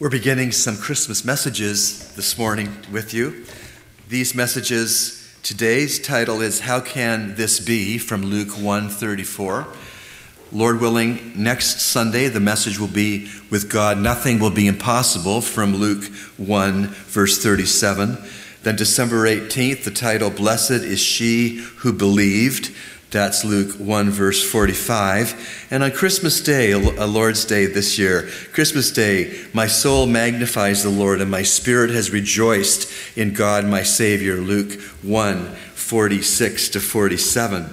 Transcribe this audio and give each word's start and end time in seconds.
We're 0.00 0.10
beginning 0.10 0.50
some 0.50 0.76
Christmas 0.76 1.24
messages 1.24 2.12
this 2.16 2.36
morning 2.36 2.68
with 2.90 3.14
you. 3.14 3.44
These 4.08 4.34
messages, 4.34 5.32
today's 5.44 6.00
title 6.00 6.40
is 6.40 6.58
How 6.58 6.80
Can 6.80 7.36
This 7.36 7.60
Be 7.60 7.98
from 7.98 8.24
Luke 8.24 8.50
134. 8.56 9.68
Lord 10.50 10.80
willing, 10.80 11.32
next 11.40 11.80
Sunday 11.80 12.26
the 12.26 12.40
message 12.40 12.76
will 12.76 12.88
be 12.88 13.30
with 13.50 13.70
God 13.70 13.96
nothing 13.98 14.40
will 14.40 14.50
be 14.50 14.66
impossible 14.66 15.40
from 15.40 15.76
Luke 15.76 16.06
1 16.38 16.88
verse 16.88 17.40
37. 17.40 18.18
Then 18.64 18.74
December 18.74 19.28
18th 19.28 19.84
the 19.84 19.92
title 19.92 20.30
Blessed 20.30 20.72
is 20.72 20.98
she 20.98 21.58
who 21.58 21.92
believed 21.92 22.74
that's 23.14 23.44
Luke 23.44 23.76
1, 23.76 24.10
verse 24.10 24.42
45. 24.42 25.68
And 25.70 25.84
on 25.84 25.92
Christmas 25.92 26.40
Day, 26.40 26.72
a 26.72 27.06
Lord's 27.06 27.44
Day 27.44 27.66
this 27.66 27.96
year, 27.96 28.28
Christmas 28.52 28.90
Day, 28.90 29.40
my 29.54 29.68
soul 29.68 30.06
magnifies 30.06 30.82
the 30.82 30.90
Lord, 30.90 31.20
and 31.20 31.30
my 31.30 31.44
spirit 31.44 31.90
has 31.90 32.10
rejoiced 32.10 32.92
in 33.16 33.32
God 33.32 33.66
my 33.66 33.84
Savior. 33.84 34.34
Luke 34.38 34.80
1, 35.02 35.54
46 35.54 36.70
to 36.70 36.80
47. 36.80 37.72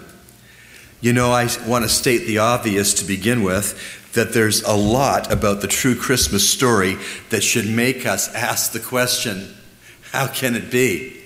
You 1.01 1.11
know, 1.11 1.31
I 1.31 1.49
want 1.65 1.85
to 1.85 1.89
state 1.89 2.27
the 2.27 2.37
obvious 2.37 2.93
to 2.93 3.05
begin 3.05 3.41
with 3.41 4.13
that 4.13 4.33
there's 4.33 4.61
a 4.61 4.75
lot 4.75 5.33
about 5.33 5.61
the 5.61 5.67
true 5.67 5.95
Christmas 5.95 6.47
story 6.47 6.97
that 7.31 7.41
should 7.41 7.67
make 7.67 8.05
us 8.05 8.31
ask 8.35 8.73
the 8.73 8.79
question 8.79 9.55
how 10.11 10.27
can 10.27 10.55
it 10.55 10.69
be? 10.69 11.17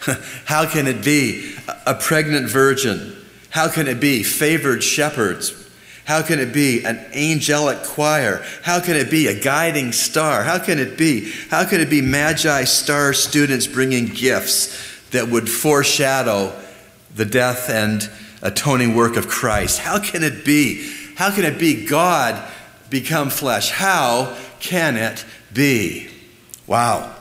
How 0.46 0.64
can 0.64 0.86
it 0.86 1.04
be 1.04 1.54
a 1.86 1.94
pregnant 1.94 2.48
virgin? 2.48 3.16
How 3.58 3.66
can 3.66 3.88
it 3.88 3.98
be 3.98 4.22
favored 4.22 4.84
shepherds? 4.84 5.52
How 6.04 6.22
can 6.22 6.38
it 6.38 6.52
be 6.52 6.84
an 6.84 6.96
angelic 7.12 7.82
choir? 7.82 8.46
How 8.62 8.78
can 8.78 8.94
it 8.94 9.10
be 9.10 9.26
a 9.26 9.34
guiding 9.34 9.90
star? 9.90 10.44
How 10.44 10.60
can 10.60 10.78
it 10.78 10.96
be? 10.96 11.32
How 11.50 11.68
can 11.68 11.80
it 11.80 11.90
be 11.90 12.00
magi 12.00 12.62
star 12.62 13.12
students 13.12 13.66
bringing 13.66 14.06
gifts 14.06 15.08
that 15.10 15.26
would 15.26 15.50
foreshadow 15.50 16.56
the 17.16 17.24
death 17.24 17.68
and 17.68 18.08
atoning 18.42 18.94
work 18.94 19.16
of 19.16 19.26
Christ? 19.26 19.80
How 19.80 19.98
can 19.98 20.22
it 20.22 20.44
be? 20.44 20.88
How 21.16 21.34
can 21.34 21.44
it 21.44 21.58
be 21.58 21.84
God 21.84 22.40
become 22.90 23.28
flesh? 23.28 23.72
How 23.72 24.38
can 24.60 24.96
it 24.96 25.24
be? 25.52 26.08
Wow. 26.68 27.12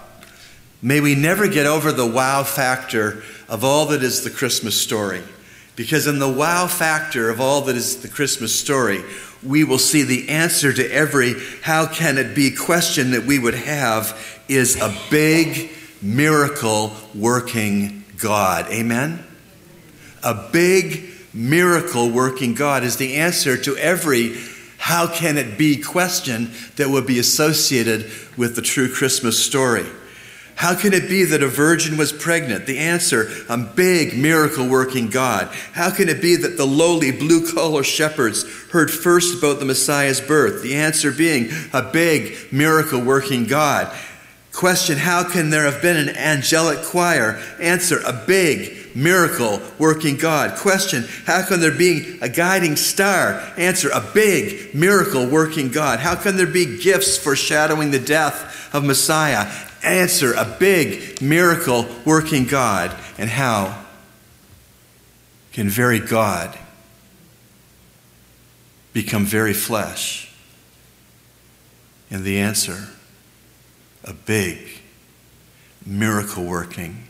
May 0.83 1.01
we 1.01 1.15
never 1.15 1.47
get 1.47 1.65
over 1.65 1.91
the 1.91 2.05
wow 2.05 2.43
factor 2.43 3.23
of 3.49 3.63
all 3.63 3.87
that 3.87 4.03
is 4.03 4.23
the 4.23 4.29
Christmas 4.29 4.79
story. 4.79 5.23
Because 5.77 6.07
in 6.07 6.17
the 6.17 6.27
wow 6.27 6.65
factor 6.67 7.29
of 7.29 7.39
all 7.39 7.61
that 7.61 7.75
is 7.75 8.01
the 8.01 8.07
Christmas 8.07 8.53
story, 8.59 9.03
we 9.43 9.63
will 9.63 9.77
see 9.77 10.01
the 10.01 10.27
answer 10.27 10.73
to 10.73 10.91
every 10.91 11.35
how 11.61 11.85
can 11.85 12.17
it 12.17 12.35
be 12.35 12.51
question 12.51 13.11
that 13.11 13.25
we 13.25 13.37
would 13.37 13.53
have 13.53 14.41
is 14.49 14.81
a 14.81 14.93
big 15.11 15.69
miracle 16.01 16.93
working 17.13 18.03
God. 18.19 18.65
Amen? 18.71 19.23
A 20.23 20.49
big 20.51 21.11
miracle 21.31 22.09
working 22.09 22.55
God 22.55 22.83
is 22.83 22.97
the 22.97 23.17
answer 23.17 23.55
to 23.57 23.77
every 23.77 24.35
how 24.79 25.05
can 25.05 25.37
it 25.37 25.59
be 25.59 25.77
question 25.77 26.51
that 26.77 26.89
would 26.89 27.05
be 27.05 27.19
associated 27.19 28.09
with 28.35 28.55
the 28.55 28.63
true 28.63 28.91
Christmas 28.91 29.37
story. 29.43 29.85
How 30.57 30.73
can 30.73 30.91
it 30.91 31.07
be 31.07 31.23
that 31.23 31.43
a 31.43 31.47
virgin 31.47 31.97
was 31.97 32.11
pregnant? 32.11 32.65
The 32.65 32.79
answer, 32.79 33.29
a 33.47 33.57
big 33.57 34.17
miracle 34.17 34.67
working 34.67 35.07
God. 35.07 35.53
How 35.73 35.91
can 35.91 36.09
it 36.09 36.19
be 36.19 36.35
that 36.35 36.57
the 36.57 36.65
lowly 36.65 37.11
blue 37.11 37.53
collar 37.53 37.83
shepherds 37.83 38.43
heard 38.71 38.89
first 38.89 39.37
about 39.37 39.59
the 39.59 39.65
Messiah's 39.65 40.19
birth? 40.19 40.63
The 40.63 40.73
answer 40.73 41.11
being 41.11 41.51
a 41.73 41.83
big 41.83 42.51
miracle 42.51 42.99
working 42.99 43.45
God. 43.45 43.95
Question, 44.51 44.97
how 44.97 45.23
can 45.29 45.51
there 45.51 45.71
have 45.71 45.83
been 45.83 45.95
an 45.95 46.17
angelic 46.17 46.79
choir? 46.79 47.39
Answer, 47.61 47.99
a 47.99 48.23
big 48.25 48.95
miracle 48.95 49.61
working 49.77 50.17
God. 50.17 50.57
Question, 50.57 51.05
how 51.27 51.45
can 51.45 51.59
there 51.59 51.71
be 51.71 52.17
a 52.23 52.29
guiding 52.29 52.77
star? 52.77 53.53
Answer, 53.57 53.89
a 53.93 54.01
big 54.01 54.73
miracle 54.73 55.27
working 55.27 55.69
God. 55.69 55.99
How 55.99 56.15
can 56.15 56.35
there 56.35 56.47
be 56.47 56.81
gifts 56.81 57.15
foreshadowing 57.15 57.91
the 57.91 57.99
death 57.99 58.73
of 58.73 58.83
Messiah? 58.83 59.45
Answer, 59.83 60.33
a 60.33 60.45
big 60.59 61.21
miracle 61.21 61.87
working 62.05 62.45
God. 62.45 62.95
And 63.17 63.29
how 63.29 63.85
can 65.53 65.69
very 65.69 65.99
God 65.99 66.57
become 68.93 69.25
very 69.25 69.53
flesh? 69.53 70.33
And 72.09 72.23
the 72.23 72.39
answer, 72.39 72.89
a 74.03 74.13
big 74.13 74.57
miracle 75.85 76.43
working 76.43 77.07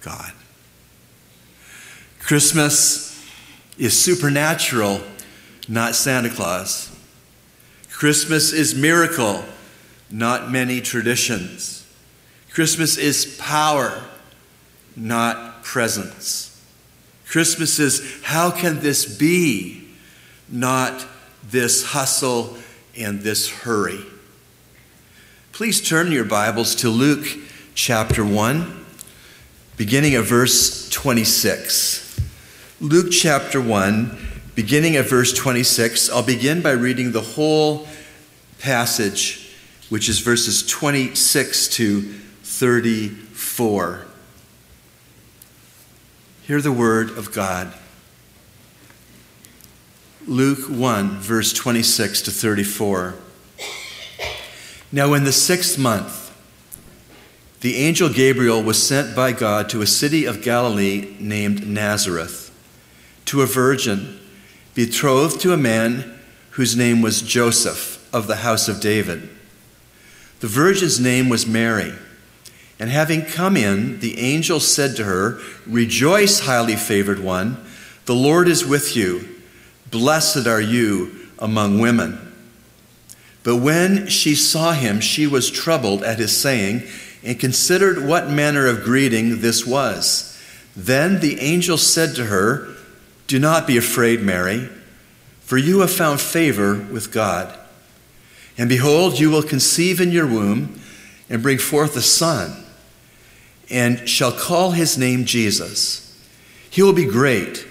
God. 0.00 0.32
Christmas 2.20 3.08
is 3.78 3.98
supernatural, 3.98 5.00
not 5.68 5.94
Santa 5.94 6.28
Claus. 6.28 6.94
Christmas 7.90 8.52
is 8.52 8.74
miracle 8.74 9.44
not 10.10 10.50
many 10.50 10.80
traditions. 10.80 11.86
Christmas 12.52 12.96
is 12.96 13.36
power, 13.38 14.02
not 14.96 15.62
presents. 15.62 16.60
Christmas 17.26 17.78
is 17.78 18.20
how 18.22 18.50
can 18.50 18.80
this 18.80 19.04
be, 19.18 19.86
not 20.48 21.06
this 21.44 21.84
hustle 21.84 22.56
and 22.96 23.20
this 23.20 23.48
hurry. 23.48 24.00
Please 25.52 25.86
turn 25.86 26.10
your 26.10 26.24
Bibles 26.24 26.74
to 26.76 26.88
Luke 26.88 27.26
chapter 27.74 28.24
1, 28.24 28.84
beginning 29.76 30.14
at 30.14 30.24
verse 30.24 30.88
26. 30.88 32.20
Luke 32.80 33.10
chapter 33.10 33.60
1, 33.60 34.16
beginning 34.54 34.96
at 34.96 35.08
verse 35.08 35.32
26. 35.32 36.10
I'll 36.10 36.22
begin 36.22 36.62
by 36.62 36.70
reading 36.70 37.12
the 37.12 37.20
whole 37.20 37.86
passage 38.58 39.47
which 39.88 40.08
is 40.08 40.20
verses 40.20 40.66
26 40.66 41.68
to 41.68 42.02
34. 42.42 44.06
Hear 46.42 46.60
the 46.60 46.72
word 46.72 47.10
of 47.10 47.32
God. 47.32 47.72
Luke 50.26 50.68
1, 50.68 51.18
verse 51.20 51.52
26 51.52 52.22
to 52.22 52.30
34. 52.30 53.14
Now, 54.92 55.14
in 55.14 55.24
the 55.24 55.32
sixth 55.32 55.78
month, 55.78 56.26
the 57.60 57.76
angel 57.76 58.08
Gabriel 58.08 58.62
was 58.62 58.82
sent 58.82 59.16
by 59.16 59.32
God 59.32 59.68
to 59.70 59.82
a 59.82 59.86
city 59.86 60.24
of 60.24 60.42
Galilee 60.42 61.16
named 61.18 61.66
Nazareth, 61.66 62.54
to 63.26 63.42
a 63.42 63.46
virgin 63.46 64.20
betrothed 64.74 65.40
to 65.40 65.52
a 65.52 65.56
man 65.56 66.18
whose 66.50 66.76
name 66.76 67.02
was 67.02 67.20
Joseph 67.20 68.08
of 68.14 68.26
the 68.26 68.36
house 68.36 68.68
of 68.68 68.80
David. 68.80 69.28
The 70.40 70.46
virgin's 70.46 71.00
name 71.00 71.28
was 71.28 71.46
Mary. 71.46 71.92
And 72.78 72.90
having 72.90 73.24
come 73.24 73.56
in, 73.56 74.00
the 74.00 74.18
angel 74.18 74.60
said 74.60 74.94
to 74.96 75.04
her, 75.04 75.40
Rejoice, 75.66 76.40
highly 76.40 76.76
favored 76.76 77.18
one, 77.18 77.64
the 78.04 78.14
Lord 78.14 78.48
is 78.48 78.64
with 78.64 78.96
you. 78.96 79.28
Blessed 79.90 80.46
are 80.46 80.60
you 80.60 81.28
among 81.38 81.80
women. 81.80 82.34
But 83.42 83.56
when 83.56 84.06
she 84.06 84.34
saw 84.34 84.72
him, 84.72 85.00
she 85.00 85.26
was 85.26 85.50
troubled 85.50 86.02
at 86.04 86.18
his 86.18 86.36
saying, 86.36 86.84
and 87.24 87.40
considered 87.40 88.06
what 88.06 88.30
manner 88.30 88.66
of 88.66 88.84
greeting 88.84 89.40
this 89.40 89.66
was. 89.66 90.40
Then 90.76 91.20
the 91.20 91.40
angel 91.40 91.78
said 91.78 92.14
to 92.14 92.26
her, 92.26 92.68
Do 93.26 93.38
not 93.38 93.66
be 93.66 93.76
afraid, 93.76 94.22
Mary, 94.22 94.68
for 95.40 95.58
you 95.58 95.80
have 95.80 95.90
found 95.90 96.20
favor 96.20 96.74
with 96.74 97.12
God. 97.12 97.58
And 98.58 98.68
behold, 98.68 99.20
you 99.20 99.30
will 99.30 99.42
conceive 99.42 100.00
in 100.00 100.10
your 100.10 100.26
womb 100.26 100.80
and 101.30 101.42
bring 101.42 101.58
forth 101.58 101.96
a 101.96 102.02
son, 102.02 102.64
and 103.70 104.08
shall 104.08 104.32
call 104.32 104.72
his 104.72 104.98
name 104.98 105.24
Jesus. 105.24 106.04
He 106.68 106.82
will 106.82 106.92
be 106.92 107.04
great 107.04 107.66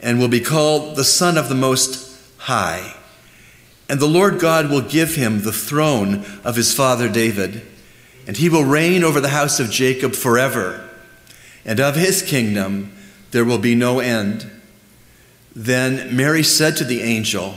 and 0.00 0.18
will 0.18 0.28
be 0.28 0.40
called 0.40 0.96
the 0.96 1.04
Son 1.04 1.36
of 1.36 1.48
the 1.48 1.54
Most 1.54 2.18
High. 2.38 2.94
And 3.88 3.98
the 3.98 4.06
Lord 4.06 4.38
God 4.38 4.70
will 4.70 4.82
give 4.82 5.14
him 5.14 5.42
the 5.42 5.52
throne 5.52 6.24
of 6.44 6.56
his 6.56 6.74
father 6.74 7.08
David, 7.08 7.62
and 8.26 8.36
he 8.36 8.48
will 8.48 8.64
reign 8.64 9.02
over 9.02 9.20
the 9.20 9.30
house 9.30 9.58
of 9.58 9.70
Jacob 9.70 10.12
forever, 10.12 10.88
and 11.64 11.80
of 11.80 11.96
his 11.96 12.22
kingdom 12.22 12.92
there 13.30 13.44
will 13.44 13.58
be 13.58 13.74
no 13.74 14.00
end. 14.00 14.50
Then 15.54 16.14
Mary 16.14 16.42
said 16.42 16.76
to 16.76 16.84
the 16.84 17.02
angel, 17.02 17.56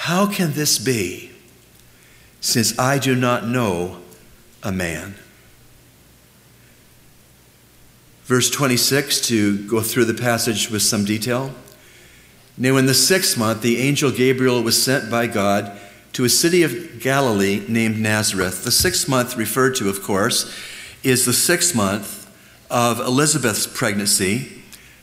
how 0.00 0.26
can 0.26 0.52
this 0.52 0.78
be, 0.78 1.30
since 2.40 2.76
I 2.78 2.98
do 2.98 3.14
not 3.14 3.46
know 3.46 3.98
a 4.62 4.72
man? 4.72 5.14
Verse 8.24 8.48
26, 8.48 9.20
to 9.28 9.68
go 9.68 9.82
through 9.82 10.06
the 10.06 10.14
passage 10.14 10.70
with 10.70 10.80
some 10.80 11.04
detail. 11.04 11.52
Now, 12.56 12.78
in 12.78 12.86
the 12.86 12.94
sixth 12.94 13.36
month, 13.36 13.60
the 13.60 13.76
angel 13.76 14.10
Gabriel 14.10 14.62
was 14.62 14.82
sent 14.82 15.10
by 15.10 15.26
God 15.26 15.78
to 16.14 16.24
a 16.24 16.30
city 16.30 16.62
of 16.62 16.98
Galilee 17.00 17.62
named 17.68 17.98
Nazareth. 17.98 18.64
The 18.64 18.72
sixth 18.72 19.06
month, 19.06 19.36
referred 19.36 19.74
to, 19.76 19.90
of 19.90 20.02
course, 20.02 20.50
is 21.02 21.26
the 21.26 21.34
sixth 21.34 21.74
month 21.74 22.26
of 22.70 23.00
Elizabeth's 23.00 23.66
pregnancy 23.66 24.62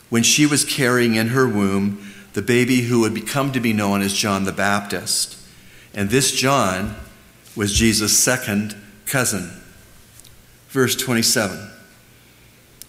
when 0.10 0.24
she 0.24 0.48
was 0.48 0.66
carrying 0.66 1.14
in 1.14 1.28
her 1.28 1.48
womb 1.48 2.07
the 2.38 2.44
baby 2.44 2.82
who 2.82 3.00
would 3.00 3.16
become 3.16 3.52
to 3.52 3.60
be 3.60 3.74
known 3.74 4.00
as 4.04 4.14
John 4.14 4.44
the 4.44 4.52
Baptist. 4.52 5.40
And 5.96 6.12
this 6.12 6.32
John 6.32 6.96
was 7.56 7.74
Jesus' 7.74 8.16
second 8.16 8.76
cousin. 9.08 9.50
Verse 10.70 10.96
27 10.96 11.72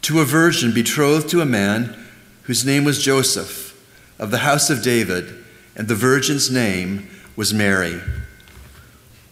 To 0.03 0.21
a 0.21 0.27
virgin 0.27 0.75
betrothed 0.75 1.31
to 1.31 1.41
a 1.41 1.47
man 1.47 1.97
whose 2.43 2.67
name 2.67 2.85
was 2.85 3.03
Joseph, 3.03 3.75
of 4.19 4.31
the 4.31 4.45
house 4.45 4.69
of 4.69 4.83
David, 4.83 5.43
and 5.75 5.89
the 5.89 5.95
virgin's 5.95 6.51
name 6.51 7.09
was 7.35 7.55
Mary. 7.55 8.03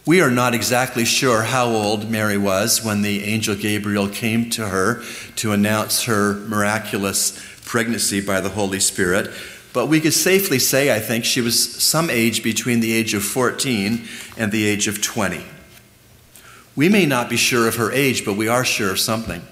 We 0.07 0.19
are 0.19 0.31
not 0.31 0.55
exactly 0.55 1.05
sure 1.05 1.43
how 1.43 1.67
old 1.67 2.09
Mary 2.09 2.39
was 2.39 2.83
when 2.83 3.03
the 3.03 3.23
angel 3.23 3.53
Gabriel 3.53 4.09
came 4.09 4.49
to 4.49 4.69
her 4.69 5.03
to 5.35 5.51
announce 5.51 6.05
her 6.05 6.33
miraculous 6.33 7.39
pregnancy 7.65 8.19
by 8.19 8.41
the 8.41 8.49
Holy 8.49 8.79
Spirit, 8.79 9.29
but 9.77 9.89
we 9.89 10.01
could 10.01 10.15
safely 10.15 10.57
say, 10.57 10.91
I 10.91 10.99
think, 10.99 11.23
she 11.23 11.39
was 11.39 11.83
some 11.83 12.09
age 12.09 12.41
between 12.41 12.79
the 12.79 12.91
age 12.93 13.13
of 13.13 13.23
14 13.23 14.07
and 14.35 14.51
the 14.51 14.65
age 14.65 14.87
of 14.87 15.03
20. 15.03 15.45
We 16.75 16.89
may 16.89 17.05
not 17.05 17.29
be 17.29 17.37
sure 17.37 17.67
of 17.67 17.75
her 17.75 17.91
age, 17.91 18.25
but 18.25 18.33
we 18.33 18.47
are 18.47 18.65
sure 18.65 18.89
of 18.89 18.99
something. 18.99 19.43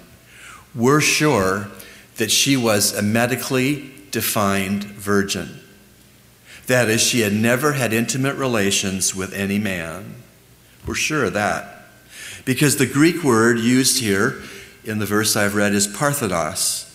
We're 0.74 1.00
sure 1.00 1.68
that 2.16 2.32
she 2.32 2.56
was 2.56 2.92
a 2.92 3.02
medically 3.02 3.92
defined 4.10 4.82
virgin. 4.82 5.60
That 6.66 6.88
is, 6.90 7.00
she 7.00 7.20
had 7.20 7.32
never 7.32 7.74
had 7.74 7.92
intimate 7.92 8.34
relations 8.34 9.14
with 9.14 9.32
any 9.32 9.60
man. 9.60 10.16
We're 10.88 10.96
sure 10.96 11.26
of 11.26 11.34
that. 11.34 11.86
Because 12.44 12.78
the 12.78 12.86
Greek 12.86 13.22
word 13.22 13.60
used 13.60 14.00
here 14.00 14.42
in 14.82 14.98
the 14.98 15.06
verse 15.06 15.36
I've 15.36 15.54
read 15.54 15.72
is 15.72 15.86
parthenos. 15.86 16.85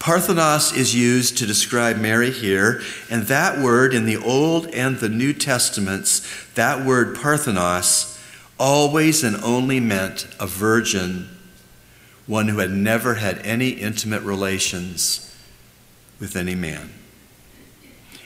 Parthenos 0.00 0.72
is 0.72 0.94
used 0.94 1.36
to 1.36 1.46
describe 1.46 1.98
Mary 1.98 2.30
here, 2.30 2.80
and 3.10 3.24
that 3.24 3.58
word 3.58 3.92
in 3.92 4.06
the 4.06 4.16
Old 4.16 4.66
and 4.68 4.96
the 4.96 5.10
New 5.10 5.34
Testaments, 5.34 6.26
that 6.54 6.86
word 6.86 7.14
parthenos, 7.14 8.18
always 8.58 9.22
and 9.22 9.36
only 9.44 9.78
meant 9.78 10.26
a 10.40 10.46
virgin, 10.46 11.28
one 12.26 12.48
who 12.48 12.60
had 12.60 12.70
never 12.70 13.16
had 13.16 13.38
any 13.44 13.68
intimate 13.68 14.22
relations 14.22 15.36
with 16.18 16.34
any 16.34 16.54
man. 16.54 16.90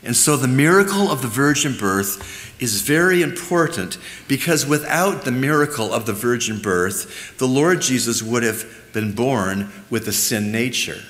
And 0.04 0.14
so 0.14 0.36
the 0.36 0.46
miracle 0.46 1.10
of 1.10 1.22
the 1.22 1.28
virgin 1.28 1.76
birth 1.76 2.54
is 2.62 2.82
very 2.82 3.20
important 3.20 3.98
because 4.28 4.64
without 4.64 5.24
the 5.24 5.32
miracle 5.32 5.92
of 5.92 6.06
the 6.06 6.12
virgin 6.12 6.60
birth, 6.60 7.36
the 7.38 7.48
Lord 7.48 7.80
Jesus 7.80 8.22
would 8.22 8.44
have 8.44 8.64
been 8.92 9.12
born 9.12 9.72
with 9.90 10.06
a 10.06 10.12
sin 10.12 10.52
nature, 10.52 11.00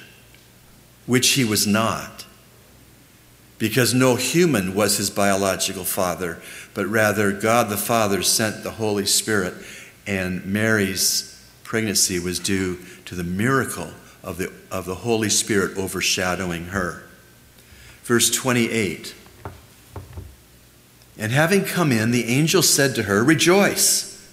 which 1.06 1.30
he 1.30 1.44
was 1.44 1.66
not. 1.66 2.24
Because 3.58 3.94
no 3.94 4.16
human 4.16 4.74
was 4.74 4.98
his 4.98 5.10
biological 5.10 5.84
father, 5.84 6.40
but 6.74 6.86
rather 6.86 7.32
God 7.32 7.68
the 7.68 7.76
Father 7.76 8.22
sent 8.22 8.62
the 8.62 8.72
Holy 8.72 9.06
Spirit, 9.06 9.54
and 10.06 10.44
Mary's 10.44 11.30
pregnancy 11.62 12.18
was 12.18 12.38
due 12.38 12.78
to 13.04 13.14
the 13.14 13.24
miracle 13.24 13.90
of 14.22 14.38
the, 14.38 14.52
of 14.70 14.86
the 14.86 14.96
Holy 14.96 15.28
Spirit 15.28 15.76
overshadowing 15.76 16.66
her. 16.66 17.04
Verse 18.02 18.30
28 18.30 19.14
And 21.18 21.32
having 21.32 21.64
come 21.64 21.92
in, 21.92 22.10
the 22.10 22.24
angel 22.24 22.62
said 22.62 22.94
to 22.96 23.04
her, 23.04 23.22
Rejoice, 23.22 24.28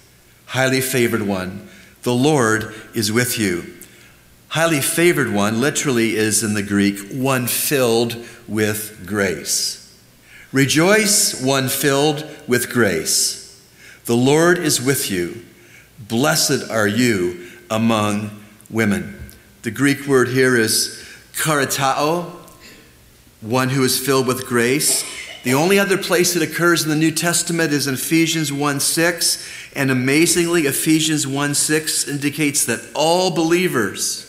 highly 0.46 0.80
favored 0.80 1.22
one, 1.22 1.68
the 2.02 2.14
Lord 2.14 2.74
is 2.94 3.12
with 3.12 3.38
you. 3.38 3.74
Highly 4.52 4.82
favored 4.82 5.32
one 5.32 5.62
literally 5.62 6.14
is 6.14 6.42
in 6.42 6.52
the 6.52 6.62
Greek, 6.62 7.10
one 7.10 7.46
filled 7.46 8.22
with 8.46 9.04
grace. 9.06 9.98
Rejoice, 10.52 11.42
one 11.42 11.70
filled 11.70 12.28
with 12.46 12.68
grace. 12.68 13.66
The 14.04 14.14
Lord 14.14 14.58
is 14.58 14.78
with 14.78 15.10
you. 15.10 15.42
Blessed 15.98 16.70
are 16.70 16.86
you 16.86 17.50
among 17.70 18.42
women. 18.68 19.18
The 19.62 19.70
Greek 19.70 20.06
word 20.06 20.28
here 20.28 20.54
is 20.54 21.02
charitao, 21.32 22.30
one 23.40 23.70
who 23.70 23.82
is 23.82 23.98
filled 23.98 24.26
with 24.26 24.44
grace. 24.44 25.02
The 25.44 25.54
only 25.54 25.78
other 25.78 25.96
place 25.96 26.36
it 26.36 26.42
occurs 26.42 26.82
in 26.82 26.90
the 26.90 26.96
New 26.96 27.12
Testament 27.12 27.72
is 27.72 27.86
in 27.86 27.94
Ephesians 27.94 28.52
1 28.52 28.80
6. 28.80 29.48
And 29.74 29.90
amazingly, 29.90 30.66
Ephesians 30.66 31.26
1 31.26 31.54
6 31.54 32.06
indicates 32.06 32.66
that 32.66 32.86
all 32.94 33.30
believers, 33.30 34.28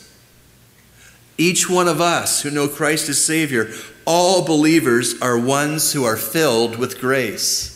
each 1.36 1.68
one 1.68 1.88
of 1.88 2.00
us 2.00 2.42
who 2.42 2.50
know 2.50 2.68
Christ 2.68 3.08
as 3.08 3.22
Savior, 3.22 3.70
all 4.04 4.44
believers 4.44 5.20
are 5.20 5.38
ones 5.38 5.92
who 5.92 6.04
are 6.04 6.16
filled 6.16 6.76
with 6.76 7.00
grace. 7.00 7.70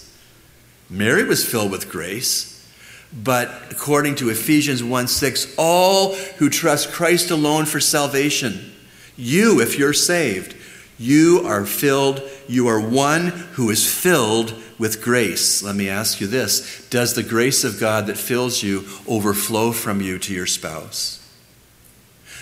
Mary 0.91 1.25
was 1.25 1.45
filled 1.45 1.71
with 1.71 1.91
grace, 1.91 2.67
but 3.13 3.51
according 3.71 4.15
to 4.17 4.31
Ephesians 4.31 4.83
1 4.83 5.09
6, 5.09 5.55
all 5.59 6.15
who 6.15 6.49
trust 6.49 6.93
Christ 6.93 7.31
alone 7.31 7.65
for 7.67 7.81
salvation, 7.81 8.73
you, 9.17 9.61
if 9.61 9.79
you're 9.79 9.93
saved, 9.93 10.55
you 10.99 11.43
are 11.45 11.65
filled, 11.65 12.23
you 12.47 12.67
are 12.69 12.81
one 12.81 13.29
who 13.53 13.71
is 13.71 13.87
filled 13.87 14.55
with 14.79 15.03
grace. 15.03 15.63
Let 15.63 15.77
me 15.77 15.89
ask 15.89 16.21
you 16.21 16.27
this 16.27 16.87
Does 16.89 17.15
the 17.15 17.23
grace 17.23 17.65
of 17.65 17.81
God 17.81 18.07
that 18.07 18.17
fills 18.17 18.63
you 18.63 18.85
overflow 19.07 19.73
from 19.73 20.01
you 20.01 20.19
to 20.21 20.35
your 20.35 20.47
spouse? 20.47 21.18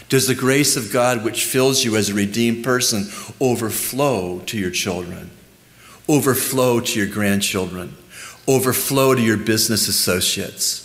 Does 0.09 0.29
the 0.29 0.35
grace 0.35 0.77
of 0.77 0.93
God 0.93 1.25
which 1.25 1.45
fills 1.45 1.85
you 1.85 1.97
as 1.97 2.09
a 2.09 2.15
redeemed 2.15 2.63
person 2.65 3.07
overflow 3.41 4.41
to 4.41 4.59
your 4.59 4.71
children? 4.71 5.31
Overflow 6.09 6.81
to 6.81 6.99
your 6.99 7.09
grandchildren? 7.09 7.97
Overflow 8.47 9.17
to 9.17 9.21
your 9.21 9.37
business 9.37 9.89
associates? 9.89 10.83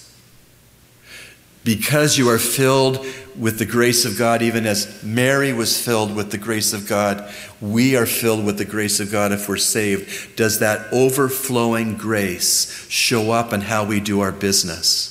Because 1.63 2.18
you 2.18 2.27
are 2.29 2.39
filled 2.39 3.06
with 3.38 3.59
the 3.59 3.68
grace 3.68 4.03
of 4.06 4.18
God, 4.18 4.41
even 4.41 4.65
as 4.65 5.03
Mary 5.03 5.53
was 5.53 5.79
filled 5.79 6.15
with 6.15 6.31
the 6.31 6.39
grace 6.39 6.73
of 6.73 6.88
God, 6.88 7.31
we 7.62 7.95
are 7.95 8.07
filled 8.07 8.44
with 8.44 8.57
the 8.57 8.65
grace 8.65 9.00
of 9.00 9.12
God 9.12 9.31
if 9.31 9.47
we're 9.47 9.57
saved. 9.57 10.35
Does 10.35 10.57
that 10.59 10.91
overflowing 10.91 11.95
grace 11.97 12.88
show 12.89 13.29
up 13.29 13.53
in 13.53 13.62
how 13.62 13.85
we 13.85 14.00
do 14.00 14.21
our 14.21 14.31
business? 14.31 15.10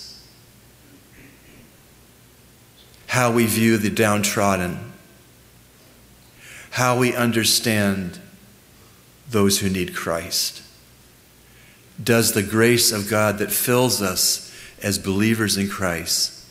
How 3.11 3.33
we 3.33 3.45
view 3.45 3.77
the 3.77 3.91
downtrodden? 3.91 4.93
How 6.71 6.97
we 6.97 7.13
understand 7.13 8.21
those 9.29 9.59
who 9.59 9.69
need 9.69 9.97
Christ? 9.97 10.63
Does 12.01 12.35
the 12.35 12.43
grace 12.45 12.93
of 12.93 13.11
God 13.11 13.39
that 13.39 13.51
fills 13.51 14.01
us 14.01 14.55
as 14.81 14.97
believers 14.97 15.57
in 15.57 15.69
Christ 15.69 16.47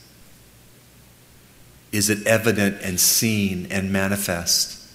is 1.94 2.10
it 2.10 2.28
evident 2.28 2.82
and 2.82 3.00
seen 3.00 3.66
and 3.72 3.94
manifest 3.94 4.86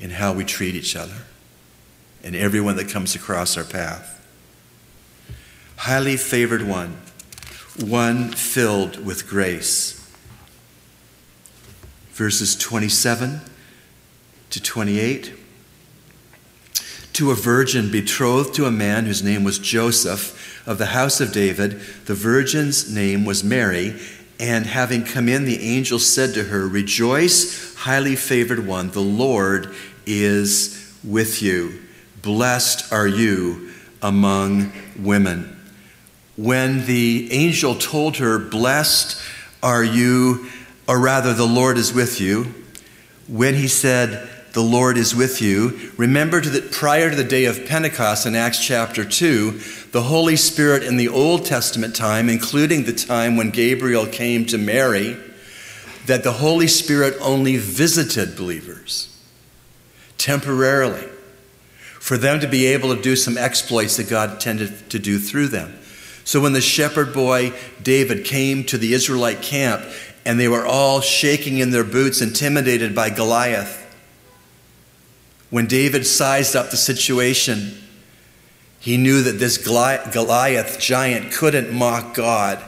in 0.00 0.10
how 0.10 0.32
we 0.32 0.44
treat 0.44 0.74
each 0.74 0.96
other 0.96 1.22
and 2.24 2.34
everyone 2.34 2.74
that 2.74 2.88
comes 2.88 3.14
across 3.14 3.56
our 3.56 3.62
path. 3.62 4.10
Highly 5.76 6.16
favored 6.16 6.66
one, 6.66 6.96
one 7.78 8.30
filled 8.32 9.06
with 9.06 9.28
grace. 9.28 10.03
Verses 12.14 12.56
27 12.56 13.40
to 14.50 14.62
28. 14.62 15.34
To 17.12 17.30
a 17.30 17.34
virgin 17.34 17.90
betrothed 17.90 18.54
to 18.54 18.66
a 18.66 18.72
man 18.72 19.04
whose 19.04 19.22
name 19.22 19.44
was 19.44 19.58
Joseph 19.58 20.66
of 20.66 20.78
the 20.78 20.86
house 20.86 21.20
of 21.20 21.32
David, 21.32 21.80
the 22.06 22.14
virgin's 22.14 22.92
name 22.92 23.24
was 23.24 23.44
Mary 23.44 24.00
and 24.40 24.66
having 24.66 25.04
come 25.04 25.28
in, 25.28 25.44
the 25.44 25.60
angel 25.60 25.98
said 25.98 26.34
to 26.34 26.44
her, 26.44 26.66
Rejoice, 26.66 27.74
highly 27.76 28.16
favored 28.16 28.66
one, 28.66 28.90
the 28.90 29.00
Lord 29.00 29.74
is 30.06 30.92
with 31.04 31.40
you. 31.40 31.80
Blessed 32.20 32.92
are 32.92 33.06
you 33.06 33.70
among 34.02 34.72
women. 34.98 35.50
When 36.36 36.84
the 36.86 37.32
angel 37.32 37.76
told 37.76 38.16
her, 38.16 38.38
Blessed 38.38 39.22
are 39.62 39.84
you, 39.84 40.48
or 40.86 40.98
rather, 41.00 41.32
the 41.32 41.46
Lord 41.46 41.78
is 41.78 41.92
with 41.92 42.20
you, 42.20 42.54
when 43.26 43.54
he 43.54 43.68
said, 43.68 44.28
the 44.52 44.62
Lord 44.62 44.96
is 44.96 45.16
with 45.16 45.42
you. 45.42 45.90
Remember 45.96 46.40
that 46.40 46.70
prior 46.70 47.10
to 47.10 47.16
the 47.16 47.24
day 47.24 47.46
of 47.46 47.66
Pentecost 47.66 48.24
in 48.24 48.36
Acts 48.36 48.64
chapter 48.64 49.04
2, 49.04 49.50
the 49.90 50.02
Holy 50.02 50.36
Spirit 50.36 50.84
in 50.84 50.96
the 50.96 51.08
Old 51.08 51.44
Testament 51.44 51.96
time, 51.96 52.28
including 52.28 52.84
the 52.84 52.92
time 52.92 53.36
when 53.36 53.50
Gabriel 53.50 54.06
came 54.06 54.46
to 54.46 54.56
Mary, 54.56 55.16
that 56.06 56.22
the 56.22 56.32
Holy 56.32 56.68
Spirit 56.68 57.14
only 57.20 57.56
visited 57.56 58.36
believers 58.36 59.10
temporarily 60.18 61.08
for 61.98 62.16
them 62.16 62.38
to 62.38 62.46
be 62.46 62.66
able 62.66 62.94
to 62.94 63.02
do 63.02 63.16
some 63.16 63.36
exploits 63.36 63.96
that 63.96 64.08
God 64.08 64.32
intended 64.32 64.90
to 64.90 64.98
do 64.98 65.18
through 65.18 65.48
them. 65.48 65.76
So 66.24 66.40
when 66.40 66.52
the 66.52 66.60
shepherd 66.60 67.12
boy 67.12 67.52
David 67.82 68.24
came 68.24 68.64
to 68.64 68.78
the 68.78 68.92
Israelite 68.92 69.42
camp 69.42 69.84
and 70.24 70.40
they 70.40 70.48
were 70.48 70.66
all 70.66 71.00
shaking 71.00 71.58
in 71.58 71.70
their 71.70 71.84
boots, 71.84 72.20
intimidated 72.20 72.94
by 72.94 73.10
Goliath, 73.10 73.84
when 75.50 75.66
David 75.66 76.04
sized 76.04 76.56
up 76.56 76.70
the 76.70 76.76
situation, 76.76 77.80
he 78.80 78.96
knew 78.96 79.22
that 79.22 79.38
this 79.38 79.56
Goliath 79.56 80.80
giant 80.80 81.32
couldn't 81.32 81.72
mock 81.72 82.14
God. 82.14 82.60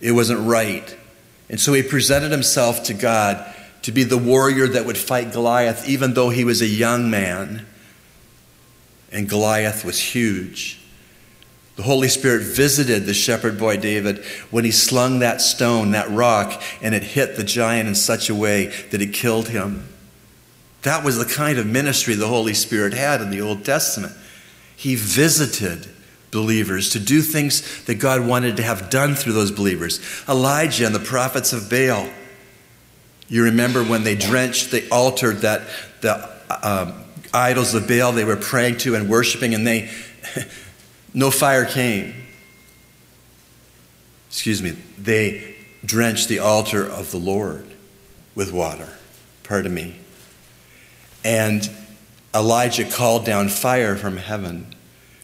It 0.00 0.12
wasn't 0.12 0.46
right. 0.46 0.96
And 1.48 1.58
so 1.58 1.72
he 1.72 1.82
presented 1.82 2.30
himself 2.30 2.84
to 2.84 2.94
God 2.94 3.52
to 3.82 3.90
be 3.90 4.04
the 4.04 4.16
warrior 4.16 4.68
that 4.68 4.86
would 4.86 4.96
fight 4.96 5.32
Goliath, 5.32 5.88
even 5.88 6.14
though 6.14 6.30
he 6.30 6.44
was 6.44 6.62
a 6.62 6.66
young 6.66 7.10
man. 7.10 7.66
And 9.10 9.28
Goliath 9.28 9.84
was 9.84 9.98
huge. 9.98 10.78
The 11.76 11.82
Holy 11.82 12.08
Spirit 12.08 12.42
visited 12.42 13.04
the 13.04 13.14
shepherd 13.14 13.58
boy 13.58 13.76
David 13.78 14.24
when 14.50 14.64
he 14.64 14.70
slung 14.70 15.18
that 15.18 15.40
stone, 15.40 15.90
that 15.90 16.08
rock, 16.10 16.62
and 16.80 16.94
it 16.94 17.02
hit 17.02 17.36
the 17.36 17.44
giant 17.44 17.88
in 17.88 17.94
such 17.96 18.30
a 18.30 18.34
way 18.34 18.66
that 18.90 19.02
it 19.02 19.12
killed 19.12 19.48
him. 19.48 19.88
That 20.82 21.02
was 21.02 21.18
the 21.18 21.24
kind 21.24 21.58
of 21.58 21.66
ministry 21.66 22.14
the 22.14 22.28
Holy 22.28 22.54
Spirit 22.54 22.92
had 22.92 23.20
in 23.20 23.30
the 23.30 23.40
Old 23.40 23.64
Testament. 23.64 24.12
He 24.76 24.94
visited 24.94 25.88
believers 26.30 26.90
to 26.90 27.00
do 27.00 27.22
things 27.22 27.84
that 27.84 27.94
God 27.96 28.26
wanted 28.26 28.56
to 28.58 28.62
have 28.62 28.90
done 28.90 29.14
through 29.14 29.32
those 29.32 29.50
believers. 29.50 30.00
Elijah 30.28 30.86
and 30.86 30.94
the 30.94 31.00
prophets 31.00 31.52
of 31.52 31.70
Baal. 31.70 32.08
You 33.28 33.44
remember 33.44 33.82
when 33.82 34.04
they 34.04 34.14
drenched 34.14 34.70
the 34.70 34.88
altar 34.90 35.32
that 35.32 35.62
the 36.02 36.28
um, 36.62 37.02
idols 37.32 37.74
of 37.74 37.88
Baal 37.88 38.12
they 38.12 38.24
were 38.24 38.36
praying 38.36 38.78
to 38.78 38.94
and 38.94 39.08
worshiping, 39.08 39.54
and 39.54 39.66
they 39.66 39.90
no 41.14 41.30
fire 41.30 41.64
came. 41.64 42.12
Excuse 44.28 44.60
me, 44.60 44.70
they 44.98 45.54
drenched 45.84 46.28
the 46.28 46.40
altar 46.40 46.84
of 46.84 47.12
the 47.12 47.18
Lord 47.18 47.66
with 48.34 48.52
water. 48.52 48.88
Pardon 49.44 49.72
me. 49.72 49.94
And 51.24 51.70
Elijah 52.34 52.84
called 52.84 53.24
down 53.24 53.48
fire 53.48 53.96
from 53.96 54.16
heaven 54.16 54.74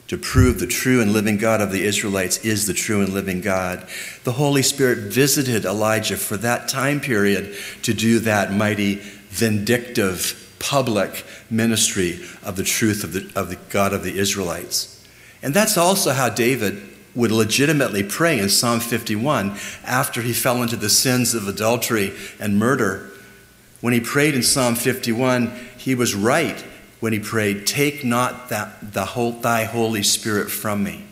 to 0.06 0.16
prove 0.16 0.58
the 0.58 0.66
true 0.66 1.00
and 1.00 1.12
living 1.12 1.36
God 1.36 1.60
of 1.60 1.72
the 1.72 1.84
Israelites 1.84 2.38
is 2.44 2.66
the 2.66 2.74
true 2.74 3.00
and 3.00 3.12
living 3.12 3.40
God. 3.40 3.86
The 4.24 4.32
Holy 4.32 4.62
Spirit 4.62 5.12
visited 5.12 5.64
Elijah 5.64 6.16
for 6.16 6.36
that 6.38 6.68
time 6.68 7.00
period 7.00 7.54
to 7.82 7.94
do 7.94 8.20
that 8.20 8.52
mighty, 8.52 8.96
vindictive, 9.28 10.54
public 10.58 11.24
ministry 11.48 12.20
of 12.42 12.56
the 12.56 12.64
truth 12.64 13.02
of 13.02 13.12
the, 13.12 13.30
of 13.34 13.50
the 13.50 13.58
God 13.70 13.92
of 13.92 14.02
the 14.02 14.18
Israelites. 14.18 14.99
And 15.42 15.54
that's 15.54 15.76
also 15.76 16.12
how 16.12 16.28
David 16.28 16.82
would 17.14 17.32
legitimately 17.32 18.02
pray 18.02 18.38
in 18.38 18.48
Psalm 18.48 18.80
51 18.80 19.56
after 19.84 20.22
he 20.22 20.32
fell 20.32 20.62
into 20.62 20.76
the 20.76 20.88
sins 20.88 21.34
of 21.34 21.48
adultery 21.48 22.12
and 22.38 22.58
murder. 22.58 23.10
When 23.80 23.92
he 23.92 24.00
prayed 24.00 24.34
in 24.34 24.42
Psalm 24.42 24.74
51, 24.74 25.52
he 25.76 25.94
was 25.94 26.14
right 26.14 26.64
when 27.00 27.12
he 27.12 27.18
prayed, 27.18 27.66
Take 27.66 28.04
not 28.04 28.50
that, 28.50 28.92
the 28.92 29.06
whole, 29.06 29.32
thy 29.32 29.64
Holy 29.64 30.02
Spirit 30.02 30.50
from 30.50 30.84
me. 30.84 31.04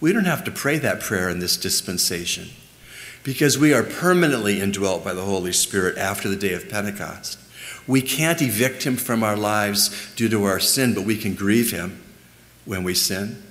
We 0.00 0.12
don't 0.12 0.24
have 0.24 0.44
to 0.44 0.50
pray 0.50 0.78
that 0.78 1.00
prayer 1.00 1.28
in 1.28 1.38
this 1.38 1.56
dispensation 1.56 2.48
because 3.22 3.58
we 3.58 3.72
are 3.74 3.82
permanently 3.82 4.60
indwelt 4.60 5.04
by 5.04 5.12
the 5.12 5.24
Holy 5.24 5.52
Spirit 5.52 5.98
after 5.98 6.28
the 6.28 6.36
day 6.36 6.54
of 6.54 6.68
Pentecost. 6.68 7.38
We 7.86 8.02
can't 8.02 8.40
evict 8.40 8.84
him 8.84 8.96
from 8.96 9.22
our 9.22 9.36
lives 9.36 10.12
due 10.14 10.28
to 10.30 10.44
our 10.44 10.60
sin, 10.60 10.94
but 10.94 11.04
we 11.04 11.16
can 11.16 11.34
grieve 11.34 11.70
him 11.70 12.02
when 12.64 12.82
we 12.82 12.94
sin. 12.94 13.42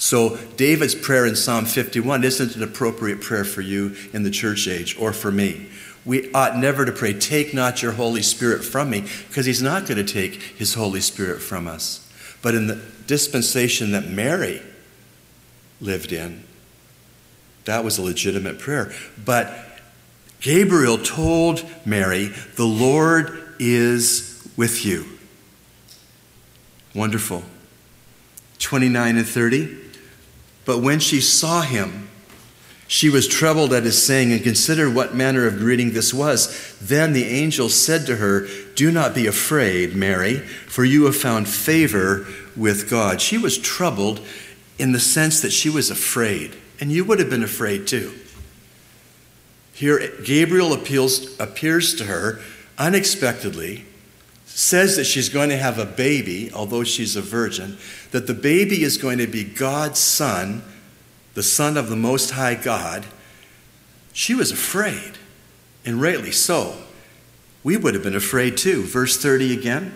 So, 0.00 0.38
David's 0.56 0.94
prayer 0.94 1.26
in 1.26 1.36
Psalm 1.36 1.66
51 1.66 2.24
isn't 2.24 2.56
an 2.56 2.62
appropriate 2.62 3.20
prayer 3.20 3.44
for 3.44 3.60
you 3.60 3.94
in 4.12 4.22
the 4.22 4.30
church 4.30 4.66
age 4.66 4.96
or 4.98 5.12
for 5.12 5.30
me 5.30 5.68
we 6.04 6.32
ought 6.32 6.56
never 6.56 6.84
to 6.84 6.92
pray, 6.92 7.12
Take 7.12 7.52
not 7.52 7.82
your 7.82 7.92
Holy 7.92 8.22
Spirit 8.22 8.64
from 8.64 8.90
me, 8.90 9.04
because 9.28 9.46
He's 9.46 9.62
not 9.62 9.86
going 9.86 10.04
to 10.04 10.12
take 10.12 10.34
His 10.42 10.74
Holy 10.74 11.00
Spirit 11.00 11.42
from 11.42 11.68
us. 11.68 12.06
But 12.42 12.54
in 12.54 12.66
the 12.66 12.80
dispensation 13.06 13.92
that 13.92 14.08
Mary 14.08 14.62
lived 15.80 16.12
in, 16.12 16.44
that 17.66 17.84
was 17.84 17.98
a 17.98 18.02
legitimate 18.02 18.58
prayer. 18.58 18.92
But 19.22 19.52
Gabriel 20.40 20.96
told 20.96 21.64
Mary, 21.84 22.32
The 22.56 22.64
Lord 22.64 23.54
is 23.58 24.48
with 24.56 24.86
you. 24.86 25.04
Wonderful. 26.94 27.44
29 28.58 29.16
and 29.18 29.26
30. 29.26 29.89
But 30.64 30.78
when 30.78 31.00
she 31.00 31.20
saw 31.20 31.62
him, 31.62 32.08
she 32.86 33.08
was 33.08 33.28
troubled 33.28 33.72
at 33.72 33.84
his 33.84 34.02
saying 34.02 34.32
and 34.32 34.42
considered 34.42 34.94
what 34.94 35.14
manner 35.14 35.46
of 35.46 35.58
greeting 35.58 35.92
this 35.92 36.12
was. 36.12 36.76
Then 36.80 37.12
the 37.12 37.24
angel 37.24 37.68
said 37.68 38.04
to 38.06 38.16
her, 38.16 38.48
Do 38.74 38.90
not 38.90 39.14
be 39.14 39.28
afraid, 39.28 39.94
Mary, 39.94 40.38
for 40.38 40.84
you 40.84 41.04
have 41.04 41.16
found 41.16 41.48
favor 41.48 42.26
with 42.56 42.90
God. 42.90 43.20
She 43.20 43.38
was 43.38 43.58
troubled 43.58 44.20
in 44.76 44.90
the 44.90 44.98
sense 44.98 45.40
that 45.42 45.52
she 45.52 45.70
was 45.70 45.88
afraid, 45.88 46.56
and 46.80 46.90
you 46.90 47.04
would 47.04 47.20
have 47.20 47.30
been 47.30 47.44
afraid 47.44 47.86
too. 47.86 48.12
Here, 49.72 50.12
Gabriel 50.24 50.72
appeals, 50.72 51.38
appears 51.38 51.94
to 51.94 52.04
her 52.06 52.40
unexpectedly, 52.76 53.84
says 54.54 54.96
that 54.96 55.04
she's 55.04 55.28
going 55.28 55.48
to 55.48 55.56
have 55.56 55.78
a 55.78 55.86
baby, 55.86 56.50
although 56.52 56.84
she's 56.84 57.16
a 57.16 57.22
virgin, 57.22 57.78
that 58.10 58.26
the 58.26 58.34
baby 58.34 58.82
is 58.82 58.98
going 58.98 59.18
to 59.18 59.26
be 59.26 59.44
God's 59.44 59.98
son 59.98 60.62
the 61.34 61.42
Son 61.42 61.76
of 61.76 61.88
the 61.88 61.96
Most 61.96 62.32
High 62.32 62.54
God, 62.54 63.06
she 64.12 64.34
was 64.34 64.50
afraid, 64.50 65.12
and 65.84 66.00
rightly 66.00 66.32
so. 66.32 66.76
We 67.62 67.76
would 67.76 67.94
have 67.94 68.02
been 68.02 68.16
afraid 68.16 68.56
too. 68.56 68.82
Verse 68.82 69.16
30 69.16 69.52
again. 69.52 69.94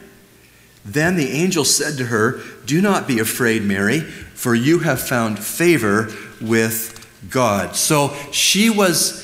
Then 0.84 1.16
the 1.16 1.30
angel 1.30 1.64
said 1.64 1.96
to 1.99 2.06
her, 2.06 2.40
Do 2.66 2.80
not 2.80 3.08
be 3.08 3.18
afraid, 3.18 3.62
Mary, 3.62 4.00
for 4.00 4.54
you 4.54 4.80
have 4.80 5.00
found 5.00 5.38
favor 5.38 6.08
with 6.40 7.06
God. 7.30 7.75
So 7.75 8.14
she 8.30 8.68
was 8.68 9.23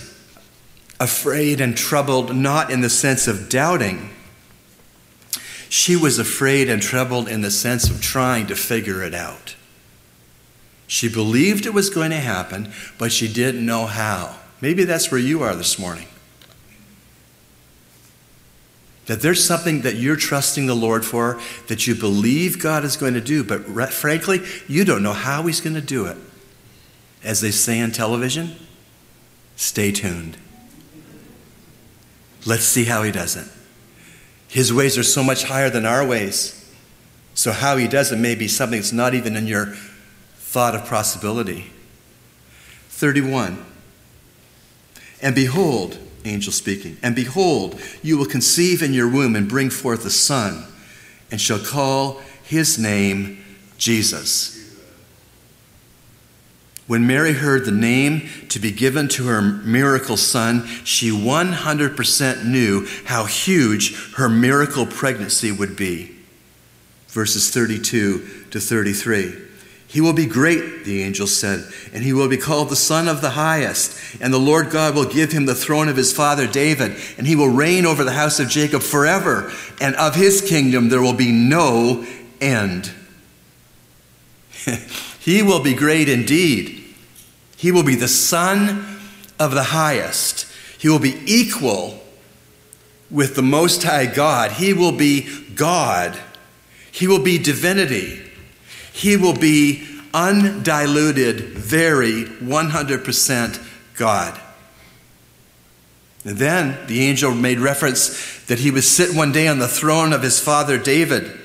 afraid 0.99 1.60
and 1.60 1.76
troubled, 1.76 2.34
not 2.34 2.70
in 2.70 2.80
the 2.80 2.90
sense 2.90 3.28
of 3.28 3.49
doubting. 3.49 4.10
She 5.70 5.94
was 5.94 6.18
afraid 6.18 6.68
and 6.68 6.82
troubled 6.82 7.28
in 7.28 7.42
the 7.42 7.50
sense 7.50 7.88
of 7.88 8.02
trying 8.02 8.48
to 8.48 8.56
figure 8.56 9.04
it 9.04 9.14
out. 9.14 9.54
She 10.88 11.08
believed 11.08 11.64
it 11.64 11.72
was 11.72 11.90
going 11.90 12.10
to 12.10 12.16
happen, 12.16 12.72
but 12.98 13.12
she 13.12 13.32
didn't 13.32 13.64
know 13.64 13.86
how. 13.86 14.34
Maybe 14.60 14.82
that's 14.82 15.12
where 15.12 15.20
you 15.20 15.44
are 15.44 15.54
this 15.54 15.78
morning. 15.78 16.08
That 19.06 19.22
there's 19.22 19.44
something 19.44 19.82
that 19.82 19.94
you're 19.94 20.16
trusting 20.16 20.66
the 20.66 20.74
Lord 20.74 21.04
for 21.04 21.40
that 21.68 21.86
you 21.86 21.94
believe 21.94 22.58
God 22.58 22.84
is 22.84 22.96
going 22.96 23.14
to 23.14 23.20
do, 23.20 23.44
but 23.44 23.92
frankly, 23.92 24.40
you 24.66 24.84
don't 24.84 25.04
know 25.04 25.12
how 25.12 25.44
He's 25.44 25.60
going 25.60 25.74
to 25.74 25.80
do 25.80 26.06
it. 26.06 26.16
As 27.22 27.40
they 27.40 27.52
say 27.52 27.80
on 27.80 27.92
television, 27.92 28.56
stay 29.54 29.92
tuned. 29.92 30.36
Let's 32.44 32.64
see 32.64 32.86
how 32.86 33.04
He 33.04 33.12
does 33.12 33.36
it. 33.36 33.46
His 34.50 34.73
ways 34.73 34.99
are 34.99 35.02
so 35.02 35.23
much 35.23 35.45
higher 35.45 35.71
than 35.71 35.87
our 35.87 36.04
ways. 36.04 36.57
So, 37.35 37.52
how 37.52 37.76
He 37.76 37.88
does 37.88 38.12
it 38.12 38.19
may 38.19 38.35
be 38.35 38.49
something 38.49 38.80
that's 38.80 38.92
not 38.92 39.14
even 39.14 39.37
in 39.37 39.47
your 39.47 39.75
thought 40.50 40.75
of 40.75 40.85
possibility. 40.87 41.71
31. 42.88 43.64
And 45.23 45.33
behold, 45.33 45.97
angel 46.25 46.52
speaking, 46.52 46.97
and 47.02 47.14
behold, 47.14 47.80
you 48.02 48.19
will 48.19 48.26
conceive 48.26 48.83
in 48.83 48.92
your 48.92 49.09
womb 49.09 49.37
and 49.37 49.49
bring 49.49 49.71
forth 49.71 50.04
a 50.04 50.11
son, 50.11 50.64
and 51.30 51.40
shall 51.40 51.61
call 51.61 52.21
his 52.42 52.80
name 52.80 53.45
Jesus. 53.78 54.59
When 56.90 57.06
Mary 57.06 57.35
heard 57.35 57.64
the 57.64 57.70
name 57.70 58.28
to 58.49 58.59
be 58.59 58.73
given 58.73 59.06
to 59.11 59.28
her 59.28 59.40
miracle 59.40 60.16
son, 60.16 60.66
she 60.82 61.12
100% 61.12 62.44
knew 62.44 62.85
how 63.04 63.26
huge 63.26 64.14
her 64.14 64.28
miracle 64.28 64.87
pregnancy 64.87 65.52
would 65.52 65.76
be. 65.76 66.11
Verses 67.06 67.49
32 67.50 68.47
to 68.50 68.59
33. 68.59 69.37
He 69.87 70.00
will 70.00 70.12
be 70.12 70.26
great, 70.26 70.82
the 70.85 71.04
angel 71.04 71.28
said, 71.28 71.64
and 71.94 72.02
he 72.02 72.12
will 72.12 72.28
be 72.28 72.37
called 72.37 72.70
the 72.70 72.75
Son 72.75 73.06
of 73.06 73.20
the 73.20 73.30
Highest. 73.30 74.20
And 74.20 74.35
the 74.35 74.38
Lord 74.38 74.70
God 74.70 74.97
will 74.97 75.09
give 75.09 75.30
him 75.30 75.47
the 75.47 75.54
throne 75.54 75.88
of 75.88 75.97
his 75.97 76.12
father 76.12 76.49
David, 76.49 76.97
and 77.16 77.25
he 77.25 77.37
will 77.37 77.50
reign 77.50 77.87
over 77.87 78.02
the 78.02 78.11
house 78.11 78.40
of 78.40 78.49
Jacob 78.49 78.82
forever, 78.82 79.52
and 79.80 79.94
of 79.94 80.16
his 80.16 80.40
kingdom 80.40 80.88
there 80.88 81.00
will 81.02 81.12
be 81.12 81.30
no 81.30 82.04
end. 82.40 82.90
he 85.20 85.40
will 85.40 85.62
be 85.62 85.75
great 85.75 86.09
indeed. 86.09 86.78
He 87.60 87.72
will 87.72 87.82
be 87.82 87.94
the 87.94 88.08
Son 88.08 88.86
of 89.38 89.50
the 89.50 89.64
Highest. 89.64 90.50
He 90.78 90.88
will 90.88 90.98
be 90.98 91.20
equal 91.26 92.02
with 93.10 93.34
the 93.34 93.42
Most 93.42 93.82
High 93.82 94.06
God. 94.06 94.52
He 94.52 94.72
will 94.72 94.96
be 94.96 95.28
God. 95.54 96.18
He 96.90 97.06
will 97.06 97.22
be 97.22 97.36
divinity. 97.36 98.22
He 98.94 99.18
will 99.18 99.36
be 99.36 99.86
undiluted, 100.14 101.40
very 101.50 102.24
100% 102.24 103.68
God. 103.94 104.40
And 106.24 106.38
then 106.38 106.78
the 106.86 107.02
angel 107.02 107.34
made 107.34 107.58
reference 107.58 108.42
that 108.46 108.60
he 108.60 108.70
would 108.70 108.84
sit 108.84 109.14
one 109.14 109.32
day 109.32 109.48
on 109.48 109.58
the 109.58 109.68
throne 109.68 110.14
of 110.14 110.22
his 110.22 110.40
father 110.40 110.78
David. 110.78 111.38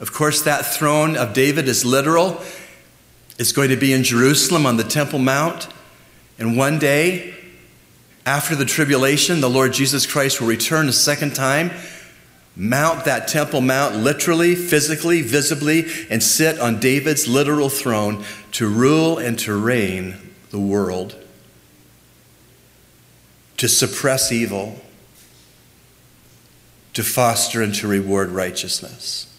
Of 0.00 0.14
course, 0.14 0.40
that 0.44 0.64
throne 0.64 1.14
of 1.14 1.34
David 1.34 1.68
is 1.68 1.84
literal. 1.84 2.42
It's 3.38 3.52
going 3.52 3.70
to 3.70 3.76
be 3.76 3.92
in 3.92 4.04
Jerusalem 4.04 4.66
on 4.66 4.76
the 4.76 4.84
Temple 4.84 5.18
Mount. 5.18 5.68
And 6.38 6.56
one 6.56 6.78
day, 6.78 7.34
after 8.26 8.54
the 8.54 8.64
tribulation, 8.64 9.40
the 9.40 9.50
Lord 9.50 9.72
Jesus 9.72 10.06
Christ 10.06 10.40
will 10.40 10.48
return 10.48 10.88
a 10.88 10.92
second 10.92 11.34
time, 11.34 11.70
mount 12.54 13.04
that 13.04 13.28
Temple 13.28 13.60
Mount 13.60 13.96
literally, 13.96 14.54
physically, 14.54 15.22
visibly, 15.22 15.86
and 16.10 16.22
sit 16.22 16.58
on 16.58 16.80
David's 16.80 17.26
literal 17.26 17.68
throne 17.68 18.24
to 18.52 18.68
rule 18.68 19.18
and 19.18 19.38
to 19.40 19.56
reign 19.56 20.16
the 20.50 20.60
world 20.60 21.16
to 23.62 23.68
suppress 23.68 24.32
evil, 24.32 24.76
to 26.94 27.04
foster 27.04 27.62
and 27.62 27.72
to 27.72 27.86
reward 27.86 28.28
righteousness. 28.28 29.31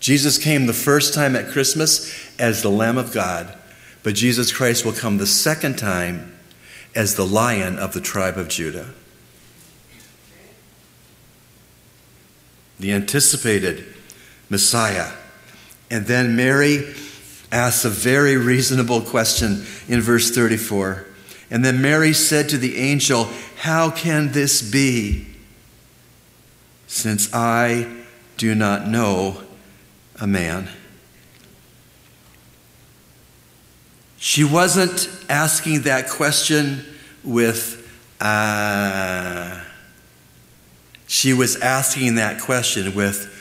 Jesus 0.00 0.38
came 0.38 0.66
the 0.66 0.72
first 0.72 1.12
time 1.14 1.34
at 1.34 1.48
Christmas 1.48 2.12
as 2.38 2.62
the 2.62 2.70
Lamb 2.70 2.98
of 2.98 3.12
God, 3.12 3.56
but 4.02 4.14
Jesus 4.14 4.52
Christ 4.52 4.84
will 4.84 4.92
come 4.92 5.18
the 5.18 5.26
second 5.26 5.78
time 5.78 6.38
as 6.94 7.14
the 7.14 7.26
Lion 7.26 7.78
of 7.78 7.92
the 7.92 8.00
tribe 8.00 8.38
of 8.38 8.48
Judah. 8.48 8.90
The 12.78 12.92
anticipated 12.92 13.84
Messiah. 14.48 15.12
And 15.90 16.06
then 16.06 16.36
Mary 16.36 16.94
asks 17.50 17.84
a 17.84 17.90
very 17.90 18.36
reasonable 18.36 19.00
question 19.00 19.64
in 19.88 20.00
verse 20.00 20.30
34 20.30 21.08
and 21.50 21.64
then 21.64 21.80
Mary 21.80 22.12
said 22.12 22.48
to 22.50 22.58
the 22.58 22.76
angel, 22.76 23.28
How 23.56 23.90
can 23.90 24.32
this 24.32 24.60
be? 24.62 25.26
Since 26.86 27.32
I 27.34 28.02
do 28.36 28.54
not 28.54 28.86
know 28.86 29.42
a 30.20 30.26
man. 30.26 30.68
She 34.18 34.42
wasn't 34.42 35.08
asking 35.28 35.82
that 35.82 36.08
question 36.08 36.84
with, 37.22 37.86
uh, 38.20 39.60
she 41.06 41.32
was 41.32 41.56
asking 41.56 42.16
that 42.16 42.40
question 42.40 42.94
with, 42.94 43.32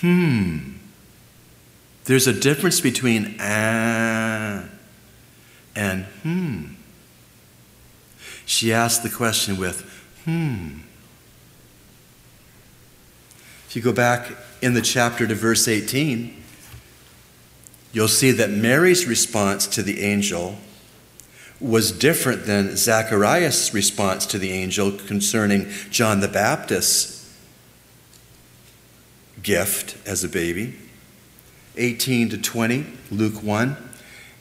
hmm. 0.00 0.72
There's 2.04 2.26
a 2.26 2.32
difference 2.32 2.80
between 2.80 3.36
ah 3.38 4.64
and 5.76 6.04
hmm. 6.22 6.64
She 8.44 8.72
asked 8.72 9.02
the 9.02 9.10
question 9.10 9.56
with, 9.56 9.82
hmm. 10.24 10.78
If 13.72 13.76
you 13.76 13.82
go 13.82 13.94
back 13.94 14.30
in 14.60 14.74
the 14.74 14.82
chapter 14.82 15.26
to 15.26 15.34
verse 15.34 15.66
18, 15.66 16.42
you'll 17.94 18.06
see 18.06 18.30
that 18.30 18.50
Mary's 18.50 19.06
response 19.06 19.66
to 19.68 19.82
the 19.82 20.02
angel 20.02 20.58
was 21.58 21.90
different 21.90 22.44
than 22.44 22.76
Zacharias' 22.76 23.72
response 23.72 24.26
to 24.26 24.38
the 24.38 24.52
angel 24.52 24.92
concerning 24.92 25.70
John 25.88 26.20
the 26.20 26.28
Baptist's 26.28 27.34
gift 29.42 29.96
as 30.06 30.22
a 30.22 30.28
baby. 30.28 30.74
18 31.78 32.28
to 32.28 32.36
20, 32.36 32.84
Luke 33.10 33.42
1. 33.42 33.74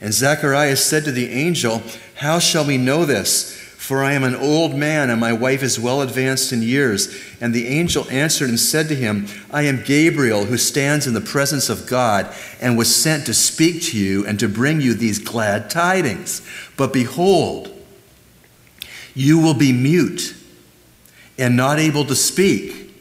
And 0.01 0.13
Zacharias 0.13 0.83
said 0.83 1.05
to 1.05 1.11
the 1.13 1.29
angel, 1.29 1.81
How 2.15 2.39
shall 2.39 2.67
we 2.67 2.77
know 2.77 3.05
this? 3.05 3.60
For 3.81 4.03
I 4.03 4.13
am 4.13 4.23
an 4.23 4.35
old 4.35 4.75
man, 4.75 5.09
and 5.09 5.19
my 5.19 5.33
wife 5.33 5.63
is 5.63 5.79
well 5.79 6.03
advanced 6.03 6.53
in 6.53 6.61
years. 6.61 7.19
And 7.41 7.51
the 7.51 7.65
angel 7.67 8.07
answered 8.11 8.47
and 8.47 8.59
said 8.59 8.87
to 8.89 8.95
him, 8.95 9.25
I 9.49 9.63
am 9.63 9.83
Gabriel, 9.83 10.45
who 10.45 10.57
stands 10.57 11.07
in 11.07 11.15
the 11.15 11.19
presence 11.19 11.67
of 11.67 11.87
God, 11.87 12.31
and 12.61 12.77
was 12.77 12.95
sent 12.95 13.25
to 13.25 13.33
speak 13.33 13.81
to 13.85 13.97
you 13.97 14.23
and 14.27 14.39
to 14.39 14.47
bring 14.47 14.81
you 14.81 14.93
these 14.93 15.17
glad 15.17 15.71
tidings. 15.71 16.47
But 16.77 16.93
behold, 16.93 17.75
you 19.15 19.39
will 19.39 19.55
be 19.55 19.73
mute 19.73 20.35
and 21.39 21.57
not 21.57 21.79
able 21.79 22.05
to 22.05 22.15
speak 22.15 22.93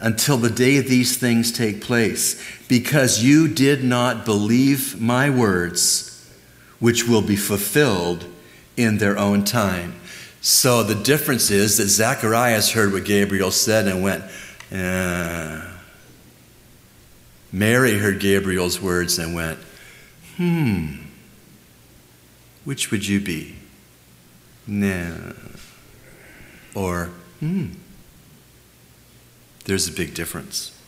until 0.00 0.38
the 0.38 0.50
day 0.50 0.80
these 0.80 1.18
things 1.18 1.52
take 1.52 1.82
place, 1.82 2.42
because 2.68 3.22
you 3.22 3.48
did 3.48 3.84
not 3.84 4.24
believe 4.24 4.98
my 4.98 5.28
words, 5.28 6.26
which 6.80 7.06
will 7.06 7.22
be 7.22 7.36
fulfilled 7.36 8.24
in 8.78 8.96
their 8.96 9.18
own 9.18 9.44
time. 9.44 9.94
So 10.48 10.84
the 10.84 10.94
difference 10.94 11.50
is 11.50 11.78
that 11.78 11.88
Zacharias 11.88 12.70
heard 12.70 12.92
what 12.92 13.04
Gabriel 13.04 13.50
said 13.50 13.88
and 13.88 14.00
went, 14.00 14.22
eh. 14.70 15.60
Mary 17.50 17.98
heard 17.98 18.20
Gabriel's 18.20 18.80
words 18.80 19.18
and 19.18 19.34
went, 19.34 19.58
hmm, 20.36 20.98
which 22.64 22.92
would 22.92 23.08
you 23.08 23.18
be? 23.18 23.56
Nah. 24.68 25.32
Or, 26.76 27.10
hmm. 27.40 27.70
There's 29.64 29.88
a 29.88 29.92
big 29.92 30.14
difference. 30.14 30.80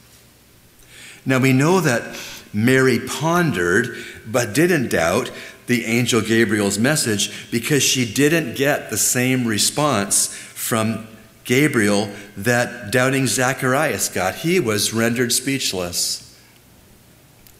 Now 1.26 1.40
we 1.40 1.52
know 1.52 1.80
that 1.80 2.16
Mary 2.52 3.00
pondered 3.00 4.04
but 4.24 4.54
didn't 4.54 4.90
doubt 4.90 5.32
the 5.68 5.84
angel 5.84 6.22
Gabriel's 6.22 6.78
message 6.78 7.50
because 7.50 7.82
she 7.82 8.10
didn't 8.10 8.56
get 8.56 8.90
the 8.90 8.96
same 8.96 9.46
response 9.46 10.34
from 10.34 11.06
Gabriel 11.44 12.10
that 12.38 12.90
doubting 12.90 13.26
Zacharias 13.26 14.08
got. 14.08 14.36
He 14.36 14.58
was 14.58 14.92
rendered 14.92 15.30
speechless. 15.30 16.24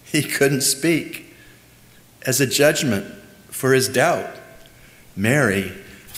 He 0.05 0.23
couldn't 0.23 0.63
speak 0.63 1.35
as 2.27 2.41
a 2.41 2.47
judgment 2.47 3.07
for 3.51 3.75
his 3.75 3.89
doubt. 3.89 4.31
Mary 5.15 5.73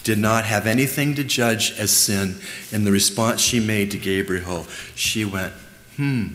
did 0.04 0.18
not 0.18 0.44
have 0.44 0.66
anything 0.66 1.14
to 1.16 1.24
judge 1.24 1.76
as 1.76 1.90
sin 1.90 2.36
in 2.70 2.84
the 2.84 2.92
response 2.92 3.40
she 3.40 3.58
made 3.58 3.90
to 3.90 3.98
Gabriel. 3.98 4.66
She 4.94 5.24
went, 5.24 5.52
hmm. 5.96 6.28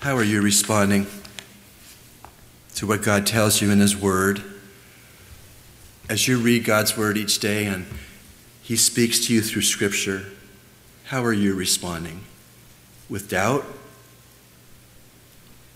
How 0.00 0.16
are 0.16 0.22
you 0.22 0.40
responding 0.40 1.08
to 2.76 2.86
what 2.86 3.02
God 3.02 3.26
tells 3.26 3.60
you 3.60 3.72
in 3.72 3.80
His 3.80 3.96
Word? 3.96 4.40
As 6.08 6.28
you 6.28 6.38
read 6.38 6.64
God's 6.64 6.96
Word 6.96 7.16
each 7.16 7.40
day 7.40 7.66
and 7.66 7.84
He 8.62 8.76
speaks 8.76 9.26
to 9.26 9.34
you 9.34 9.42
through 9.42 9.62
Scripture, 9.62 10.26
how 11.06 11.24
are 11.24 11.32
you 11.32 11.52
responding? 11.52 12.24
With 13.08 13.28
doubt 13.28 13.66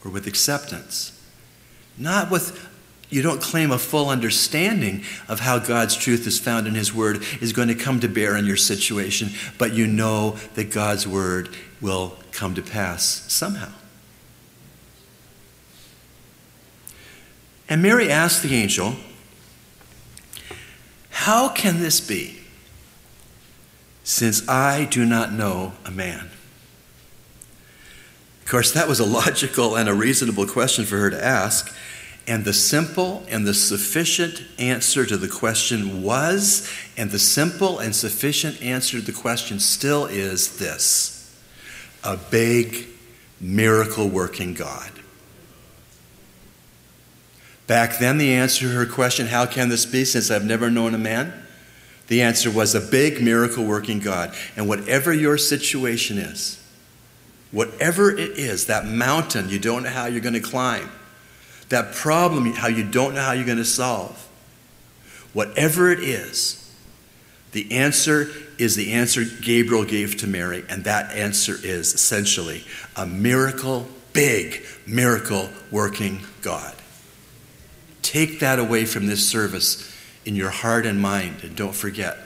or 0.05 0.11
with 0.13 0.29
acceptance? 0.29 1.21
Not 1.99 2.31
with, 2.31 2.71
you 3.11 3.23
don't 3.23 3.43
claim 3.43 3.73
a 3.73 3.79
full 3.79 4.09
understanding 4.09 5.03
of 5.29 5.41
how 5.41 5.59
God's 5.59 5.97
truth 5.97 6.29
is 6.29 6.39
found 6.39 6.69
in 6.69 6.77
His 6.77 6.95
Word 6.95 7.25
is 7.41 7.53
going 7.53 7.69
to 7.69 7.75
come 7.75 7.99
to 7.99 8.09
bear 8.09 8.37
in 8.37 8.47
your 8.47 8.57
situation, 8.57 9.31
but 9.59 9.73
you 9.73 9.89
know 9.89 10.37
that 10.55 10.71
God's 10.71 11.09
Word 11.09 11.49
will 11.81 12.19
come 12.31 12.55
to 12.55 12.63
pass 12.63 13.05
somehow. 13.27 13.73
And 17.73 17.81
Mary 17.81 18.11
asked 18.11 18.43
the 18.43 18.55
angel, 18.55 18.97
How 21.09 21.49
can 21.49 21.81
this 21.81 22.03
be, 22.03 22.41
since 24.05 24.47
I 24.47 24.85
do 24.85 25.07
not 25.07 25.33
know 25.33 25.73
a 25.87 25.91
man? 25.91 26.29
Of 28.43 28.51
course, 28.51 28.73
that 28.73 28.89
was 28.89 29.01
a 29.01 29.07
logical 29.07 29.75
and 29.75 29.89
a 29.89 29.95
reasonable 29.95 30.47
question 30.47 30.85
for 30.85 30.99
her 30.99 31.09
to 31.09 31.25
ask. 31.25 31.75
And 32.29 32.45
the 32.45 32.53
simple 32.53 33.25
and 33.31 33.47
the 33.47 33.55
sufficient 33.55 34.43
answer 34.59 35.07
to 35.07 35.17
the 35.17 35.29
question 35.29 36.03
was, 36.03 36.71
and 36.99 37.11
the 37.11 37.19
simple 37.19 37.79
and 37.79 37.97
sufficient 37.97 38.61
answer 38.61 39.01
to 39.01 39.03
the 39.03 39.19
question 39.19 39.59
still 39.59 40.05
is 40.05 40.59
this 40.59 41.35
a 42.05 42.19
big 42.19 42.89
miracle 43.41 44.11
working 44.11 44.53
God. 44.53 45.02
Back 47.73 47.97
then, 47.97 48.19
the 48.19 48.35
answer 48.35 48.69
to 48.69 48.75
her 48.75 48.85
question, 48.85 49.29
How 49.29 49.47
can 49.47 49.71
this 49.71 49.87
be 49.87 50.05
since 50.05 50.31
I've 50.31 50.45
never 50.45 50.71
known 50.71 50.95
a 50.95 50.99
man? 50.99 51.33
The 52.09 52.21
answer 52.21 52.51
was 52.51 52.75
a 52.75 52.83
big 52.83 53.23
miracle 53.23 53.65
working 53.65 53.99
God. 53.99 54.35
And 54.59 54.69
whatever 54.69 55.11
your 55.11 55.39
situation 55.39 56.19
is, 56.19 56.63
whatever 57.51 58.11
it 58.11 58.33
is, 58.39 58.67
that 58.67 58.85
mountain 58.85 59.49
you 59.49 59.59
don't 59.59 59.85
know 59.85 59.89
how 59.89 60.05
you're 60.05 60.21
going 60.21 60.35
to 60.35 60.41
climb, 60.41 60.91
that 61.71 61.95
problem 61.95 62.53
how 62.53 62.69
you 62.69 62.85
don't 62.85 63.15
know 63.15 63.23
how 63.23 63.33
you're 63.33 63.47
going 63.47 63.57
to 63.57 63.65
solve, 63.65 64.29
whatever 65.33 65.91
it 65.91 66.01
is, 66.01 66.71
the 67.53 67.73
answer 67.73 68.29
is 68.59 68.77
the 68.77 68.93
answer 68.93 69.25
Gabriel 69.25 69.87
gave 69.87 70.19
to 70.19 70.27
Mary, 70.27 70.63
and 70.69 70.85
that 70.85 71.11
answer 71.17 71.55
is 71.55 71.95
essentially 71.95 72.67
a 72.97 73.07
miracle, 73.07 73.89
big 74.13 74.63
miracle 74.87 75.49
working 75.71 76.21
God. 76.43 76.75
Take 78.13 78.41
that 78.41 78.59
away 78.59 78.85
from 78.85 79.07
this 79.07 79.27
service 79.27 79.91
in 80.27 80.37
your 80.37 80.51
heart 80.51 80.85
and 80.85 81.01
mind, 81.01 81.37
and 81.45 81.57
don't 81.57 81.75
forget 81.75 82.19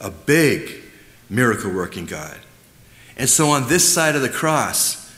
a 0.00 0.10
big 0.10 0.82
miracle 1.30 1.70
working 1.72 2.06
God. 2.06 2.36
And 3.16 3.28
so 3.28 3.50
on 3.50 3.68
this 3.68 3.88
side 3.88 4.16
of 4.16 4.22
the 4.22 4.28
cross, 4.28 5.14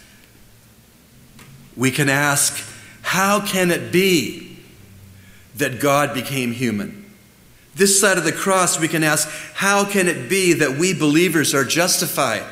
we 1.74 1.90
can 1.90 2.10
ask, 2.10 2.62
how 3.00 3.40
can 3.40 3.70
it 3.70 3.90
be 3.90 4.58
that 5.56 5.80
God 5.80 6.12
became 6.12 6.52
human? 6.52 7.10
This 7.74 7.98
side 7.98 8.18
of 8.18 8.24
the 8.24 8.32
cross, 8.32 8.78
we 8.78 8.88
can 8.88 9.02
ask, 9.02 9.26
how 9.54 9.86
can 9.86 10.06
it 10.06 10.28
be 10.28 10.52
that 10.52 10.72
we 10.72 10.92
believers 10.92 11.54
are 11.54 11.64
justified 11.64 12.44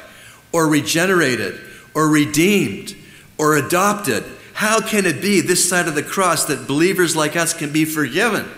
or 0.52 0.68
regenerated 0.68 1.60
or 1.92 2.08
redeemed 2.08 2.96
or 3.36 3.56
adopted? 3.56 4.24
How 4.56 4.80
can 4.80 5.04
it 5.04 5.20
be 5.20 5.42
this 5.42 5.68
side 5.68 5.86
of 5.86 5.94
the 5.94 6.02
cross 6.02 6.46
that 6.46 6.66
believers 6.66 7.14
like 7.14 7.36
us 7.36 7.52
can 7.52 7.74
be 7.74 7.84
forgiven, 7.84 8.48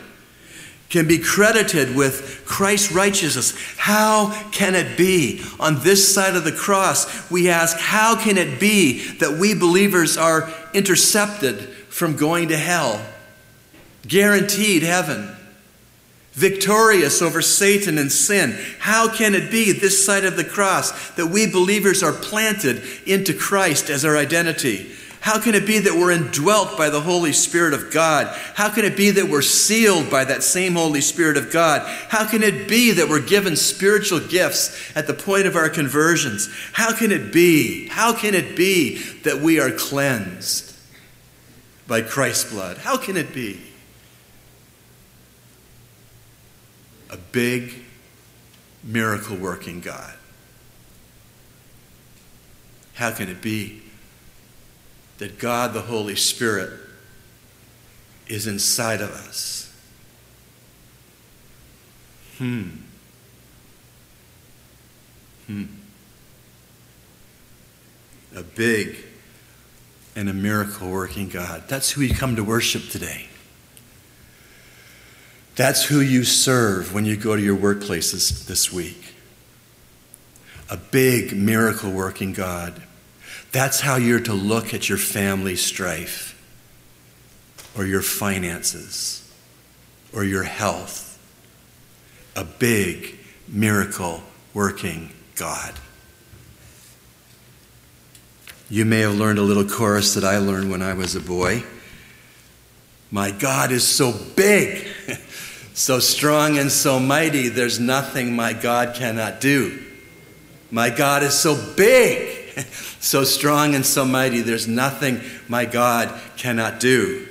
can 0.90 1.08
be 1.08 1.18
credited 1.18 1.96
with 1.96 2.44
Christ's 2.46 2.92
righteousness? 2.92 3.52
How 3.76 4.30
can 4.52 4.76
it 4.76 4.96
be 4.96 5.42
on 5.58 5.80
this 5.80 6.14
side 6.14 6.36
of 6.36 6.44
the 6.44 6.52
cross? 6.52 7.28
We 7.32 7.48
ask, 7.48 7.76
how 7.78 8.14
can 8.14 8.38
it 8.38 8.60
be 8.60 9.08
that 9.14 9.38
we 9.38 9.54
believers 9.54 10.16
are 10.16 10.48
intercepted 10.72 11.68
from 11.88 12.14
going 12.14 12.50
to 12.50 12.56
hell, 12.56 13.04
guaranteed 14.06 14.84
heaven? 14.84 15.34
victorious 16.32 17.20
over 17.20 17.42
Satan 17.42 17.98
and 17.98 18.12
sin. 18.12 18.56
How 18.78 19.12
can 19.12 19.34
it 19.34 19.50
be 19.50 19.72
this 19.72 20.06
side 20.06 20.24
of 20.24 20.36
the 20.36 20.44
cross 20.44 21.10
that 21.16 21.26
we 21.26 21.50
believers 21.50 22.04
are 22.04 22.12
planted 22.12 22.80
into 23.06 23.34
Christ 23.34 23.90
as 23.90 24.04
our 24.04 24.16
identity? 24.16 24.88
How 25.20 25.40
can 25.40 25.54
it 25.54 25.66
be 25.66 25.78
that 25.80 25.94
we're 25.94 26.12
indwelt 26.12 26.78
by 26.78 26.90
the 26.90 27.00
Holy 27.00 27.32
Spirit 27.32 27.74
of 27.74 27.92
God? 27.92 28.28
How 28.54 28.70
can 28.70 28.84
it 28.84 28.96
be 28.96 29.10
that 29.10 29.28
we're 29.28 29.42
sealed 29.42 30.10
by 30.10 30.24
that 30.24 30.42
same 30.42 30.74
Holy 30.74 31.00
Spirit 31.00 31.36
of 31.36 31.52
God? 31.52 31.82
How 32.08 32.26
can 32.26 32.42
it 32.42 32.68
be 32.68 32.92
that 32.92 33.08
we're 33.08 33.20
given 33.20 33.56
spiritual 33.56 34.20
gifts 34.20 34.92
at 34.96 35.06
the 35.06 35.14
point 35.14 35.46
of 35.46 35.56
our 35.56 35.68
conversions? 35.68 36.48
How 36.72 36.94
can 36.94 37.12
it 37.12 37.32
be? 37.32 37.88
How 37.88 38.12
can 38.12 38.34
it 38.34 38.56
be 38.56 38.98
that 39.24 39.40
we 39.40 39.60
are 39.60 39.70
cleansed 39.70 40.76
by 41.86 42.02
Christ's 42.02 42.50
blood? 42.52 42.78
How 42.78 42.96
can 42.96 43.16
it 43.16 43.34
be? 43.34 43.60
a 47.10 47.16
big 47.16 47.74
miracle 48.82 49.36
working 49.36 49.80
God. 49.80 50.14
How 52.94 53.12
can 53.12 53.28
it 53.28 53.40
be 53.40 53.82
that 55.18 55.38
God, 55.38 55.74
the 55.74 55.82
Holy 55.82 56.16
Spirit, 56.16 56.72
is 58.26 58.46
inside 58.46 59.00
of 59.00 59.10
us? 59.10 59.74
Hmm. 62.38 62.68
Hmm. 65.46 65.64
A 68.36 68.42
big 68.42 68.96
and 70.14 70.28
a 70.28 70.34
miracle 70.34 70.90
working 70.90 71.28
God. 71.28 71.64
That's 71.68 71.90
who 71.92 72.00
we 72.00 72.10
come 72.10 72.36
to 72.36 72.44
worship 72.44 72.88
today. 72.90 73.28
That's 75.56 75.84
who 75.84 76.00
you 76.00 76.22
serve 76.22 76.94
when 76.94 77.04
you 77.04 77.16
go 77.16 77.34
to 77.34 77.42
your 77.42 77.56
workplaces 77.56 78.46
this 78.46 78.72
week. 78.72 79.14
A 80.70 80.76
big 80.76 81.36
miracle 81.36 81.90
working 81.90 82.32
God. 82.32 82.80
That's 83.52 83.80
how 83.80 83.96
you're 83.96 84.20
to 84.20 84.34
look 84.34 84.74
at 84.74 84.88
your 84.88 84.98
family 84.98 85.56
strife 85.56 86.34
or 87.76 87.86
your 87.86 88.02
finances 88.02 89.30
or 90.12 90.24
your 90.24 90.42
health. 90.42 91.06
A 92.36 92.44
big 92.44 93.18
miracle 93.48 94.22
working 94.54 95.10
God. 95.34 95.74
You 98.70 98.84
may 98.84 99.00
have 99.00 99.14
learned 99.14 99.38
a 99.38 99.42
little 99.42 99.64
chorus 99.66 100.14
that 100.14 100.24
I 100.24 100.38
learned 100.38 100.70
when 100.70 100.82
I 100.82 100.92
was 100.92 101.16
a 101.16 101.20
boy. 101.20 101.64
My 103.10 103.30
God 103.30 103.72
is 103.72 103.86
so 103.86 104.12
big. 104.36 104.86
So 105.78 106.00
strong 106.00 106.58
and 106.58 106.72
so 106.72 106.98
mighty, 106.98 107.46
there's 107.46 107.78
nothing 107.78 108.34
my 108.34 108.52
God 108.52 108.96
cannot 108.96 109.40
do. 109.40 109.80
My 110.72 110.90
God 110.90 111.22
is 111.22 111.34
so 111.34 111.54
big, 111.76 112.48
so 113.00 113.24
strong 113.24 113.74
and 113.74 113.84
so 113.84 114.04
mighty, 114.04 114.40
there's 114.40 114.68
nothing 114.68 115.20
my 115.48 115.64
God 115.64 116.20
cannot 116.36 116.80
do. 116.80 117.26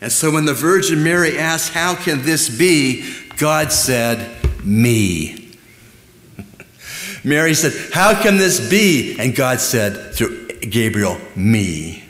And 0.00 0.10
so 0.10 0.30
when 0.30 0.44
the 0.44 0.54
Virgin 0.54 1.02
Mary 1.04 1.38
asked, 1.38 1.72
How 1.72 1.94
can 1.94 2.22
this 2.22 2.48
be? 2.48 3.08
God 3.36 3.72
said, 3.72 4.36
Me. 4.64 5.56
Mary 7.24 7.54
said, 7.54 7.72
How 7.92 8.20
can 8.20 8.36
this 8.36 8.68
be? 8.68 9.16
And 9.18 9.34
God 9.34 9.60
said, 9.60 10.14
through 10.14 10.48
Gabriel, 10.60 11.18
Me. 11.36 12.02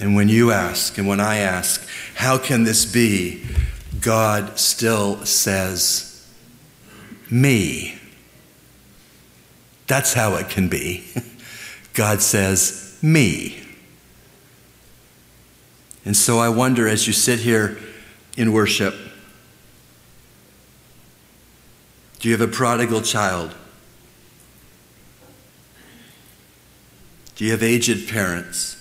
And 0.00 0.16
when 0.16 0.30
you 0.30 0.50
ask, 0.50 0.96
and 0.96 1.06
when 1.06 1.20
I 1.20 1.38
ask, 1.38 1.86
how 2.14 2.38
can 2.38 2.64
this 2.64 2.86
be? 2.86 3.44
God 4.00 4.58
still 4.58 5.26
says, 5.26 6.26
Me. 7.30 7.99
That's 9.90 10.14
how 10.14 10.36
it 10.36 10.48
can 10.48 10.68
be. 10.68 11.04
God 11.94 12.22
says, 12.22 12.96
Me. 13.02 13.60
And 16.04 16.16
so 16.16 16.38
I 16.38 16.48
wonder 16.48 16.86
as 16.86 17.08
you 17.08 17.12
sit 17.12 17.40
here 17.40 17.76
in 18.36 18.52
worship, 18.52 18.94
do 22.20 22.28
you 22.28 22.38
have 22.38 22.48
a 22.48 22.52
prodigal 22.52 23.02
child? 23.02 23.52
Do 27.34 27.44
you 27.44 27.50
have 27.50 27.64
aged 27.64 28.08
parents? 28.08 28.76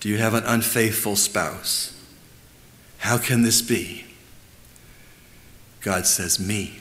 Do 0.00 0.10
you 0.10 0.18
have 0.18 0.34
an 0.34 0.44
unfaithful 0.44 1.16
spouse? 1.16 1.98
How 2.98 3.16
can 3.16 3.40
this 3.40 3.62
be? 3.62 4.04
God 5.80 6.06
says, 6.06 6.38
Me. 6.38 6.80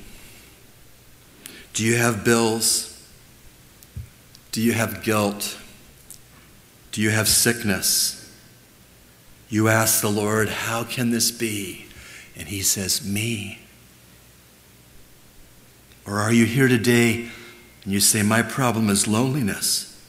Do 1.76 1.84
you 1.84 1.98
have 1.98 2.26
bills? 2.26 2.92
Do 4.52 4.62
you 4.62 4.72
have 4.72 5.04
guilt? 5.04 5.60
Do 6.92 7.02
you 7.02 7.12
have 7.12 7.28
sickness? 7.28 8.36
You 9.50 9.68
ask 9.68 10.02
the 10.02 10.10
Lord, 10.10 10.50
How 10.50 10.84
can 10.84 11.12
this 11.12 11.30
be? 11.30 11.86
And 12.36 12.48
He 12.48 12.64
says, 12.64 13.06
Me. 13.06 13.60
Or 16.08 16.20
are 16.20 16.34
you 16.34 16.46
here 16.46 16.68
today 16.68 17.30
and 17.84 17.94
you 17.94 18.00
say, 18.00 18.24
My 18.24 18.42
problem 18.42 18.90
is 18.90 19.08
loneliness 19.08 20.04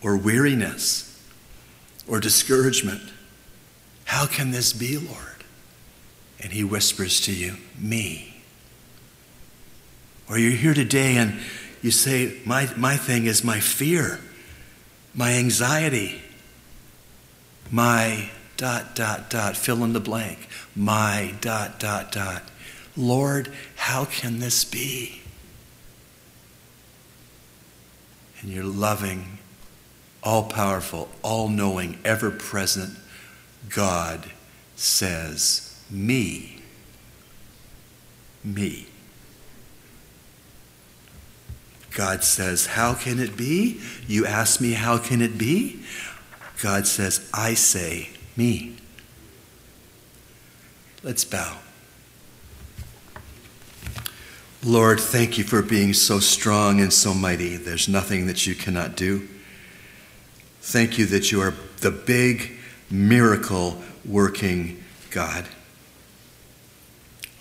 or 0.00 0.16
weariness? 0.16 1.06
or 2.08 2.20
discouragement. 2.20 3.02
How 4.04 4.26
can 4.26 4.50
this 4.50 4.72
be, 4.72 4.96
Lord? 4.96 5.44
And 6.40 6.52
he 6.52 6.62
whispers 6.64 7.20
to 7.22 7.32
you, 7.32 7.56
Me. 7.78 8.35
Or 10.28 10.38
you're 10.38 10.52
here 10.52 10.74
today 10.74 11.16
and 11.16 11.38
you 11.82 11.90
say, 11.90 12.38
My, 12.44 12.68
my 12.76 12.96
thing 12.96 13.26
is 13.26 13.44
my 13.44 13.60
fear, 13.60 14.18
my 15.14 15.34
anxiety, 15.34 16.20
my 17.70 18.30
dot, 18.56 18.94
dot, 18.94 19.30
dot, 19.30 19.56
fill 19.56 19.84
in 19.84 19.92
the 19.92 20.00
blank, 20.00 20.48
my 20.74 21.34
dot, 21.40 21.78
dot, 21.78 22.12
dot. 22.12 22.42
Lord, 22.96 23.52
how 23.76 24.06
can 24.06 24.38
this 24.38 24.64
be? 24.64 25.20
And 28.40 28.50
your 28.50 28.64
loving 28.64 29.38
all 30.22 30.44
powerful, 30.44 31.08
all 31.22 31.48
knowing, 31.48 31.98
ever 32.04 32.30
present 32.30 32.98
God 33.68 34.28
says, 34.74 35.80
Me. 35.88 36.62
Me. 38.42 38.86
God 41.96 42.22
says, 42.22 42.66
How 42.66 42.92
can 42.92 43.18
it 43.18 43.38
be? 43.38 43.80
You 44.06 44.26
ask 44.26 44.60
me, 44.60 44.72
How 44.72 44.98
can 44.98 45.22
it 45.22 45.38
be? 45.38 45.82
God 46.62 46.86
says, 46.86 47.28
I 47.32 47.54
say, 47.54 48.10
Me. 48.36 48.76
Let's 51.02 51.24
bow. 51.24 51.56
Lord, 54.62 55.00
thank 55.00 55.38
you 55.38 55.44
for 55.44 55.62
being 55.62 55.94
so 55.94 56.20
strong 56.20 56.80
and 56.80 56.92
so 56.92 57.14
mighty. 57.14 57.56
There's 57.56 57.88
nothing 57.88 58.26
that 58.26 58.46
you 58.46 58.54
cannot 58.54 58.94
do. 58.94 59.26
Thank 60.60 60.98
you 60.98 61.06
that 61.06 61.32
you 61.32 61.40
are 61.40 61.54
the 61.78 61.92
big 61.92 62.58
miracle 62.90 63.80
working 64.04 64.84
God. 65.10 65.46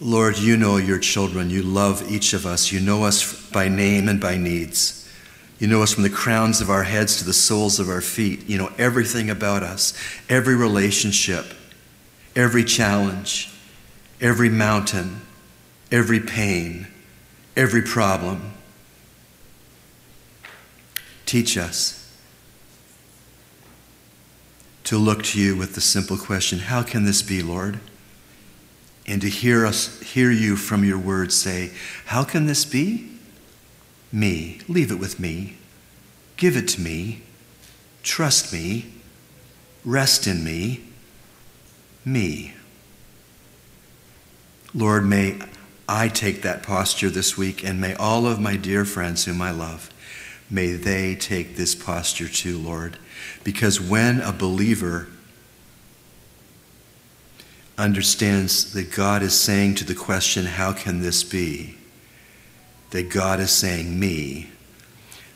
Lord, 0.01 0.37
you 0.37 0.57
know 0.57 0.77
your 0.77 0.99
children. 0.99 1.49
You 1.49 1.63
love 1.63 2.11
each 2.11 2.33
of 2.33 2.45
us. 2.45 2.71
You 2.71 2.79
know 2.79 3.05
us 3.05 3.49
by 3.51 3.69
name 3.69 4.09
and 4.09 4.19
by 4.19 4.37
needs. 4.37 5.09
You 5.57 5.67
know 5.67 5.81
us 5.81 5.93
from 5.93 6.03
the 6.03 6.09
crowns 6.09 6.59
of 6.59 6.69
our 6.69 6.83
heads 6.83 7.17
to 7.17 7.23
the 7.23 7.33
soles 7.33 7.79
of 7.79 7.87
our 7.87 8.01
feet. 8.01 8.49
You 8.49 8.57
know 8.57 8.71
everything 8.77 9.29
about 9.29 9.63
us, 9.63 9.93
every 10.27 10.55
relationship, 10.55 11.45
every 12.35 12.65
challenge, 12.65 13.53
every 14.19 14.49
mountain, 14.49 15.21
every 15.91 16.19
pain, 16.19 16.87
every 17.55 17.81
problem. 17.81 18.51
Teach 21.25 21.57
us 21.57 22.01
to 24.83 24.97
look 24.97 25.23
to 25.23 25.39
you 25.39 25.55
with 25.55 25.73
the 25.73 25.81
simple 25.81 26.17
question 26.17 26.59
How 26.59 26.83
can 26.83 27.05
this 27.05 27.21
be, 27.21 27.41
Lord? 27.41 27.79
And 29.07 29.21
to 29.21 29.29
hear 29.29 29.65
us, 29.65 30.01
hear 30.01 30.31
you 30.31 30.55
from 30.55 30.83
your 30.83 30.97
word 30.97 31.31
say, 31.31 31.71
How 32.05 32.23
can 32.23 32.47
this 32.47 32.65
be? 32.65 33.11
Me. 34.11 34.59
Leave 34.67 34.91
it 34.91 34.99
with 34.99 35.19
me. 35.19 35.57
Give 36.37 36.57
it 36.57 36.67
to 36.69 36.81
me. 36.81 37.21
Trust 38.01 38.51
me. 38.51 38.91
Rest 39.83 40.25
in 40.25 40.43
me. 40.43 40.85
Me. 42.03 42.53
Lord, 44.73 45.05
may 45.05 45.39
I 45.87 46.07
take 46.07 46.41
that 46.41 46.63
posture 46.63 47.09
this 47.09 47.37
week, 47.37 47.63
and 47.63 47.79
may 47.79 47.93
all 47.93 48.25
of 48.25 48.39
my 48.39 48.57
dear 48.57 48.85
friends 48.85 49.25
whom 49.25 49.41
I 49.41 49.51
love, 49.51 49.89
may 50.49 50.73
they 50.73 51.15
take 51.15 51.55
this 51.55 51.75
posture 51.75 52.27
too, 52.27 52.57
Lord. 52.57 52.97
Because 53.43 53.79
when 53.79 54.19
a 54.19 54.33
believer 54.33 55.07
understands 57.77 58.73
that 58.73 58.93
God 58.93 59.21
is 59.21 59.39
saying 59.39 59.75
to 59.75 59.85
the 59.85 59.95
question, 59.95 60.45
How 60.45 60.73
can 60.73 61.01
this 61.01 61.23
be? 61.23 61.75
that 62.95 63.09
God 63.09 63.41
is 63.41 63.51
saying, 63.51 63.99
Me, 63.99 64.49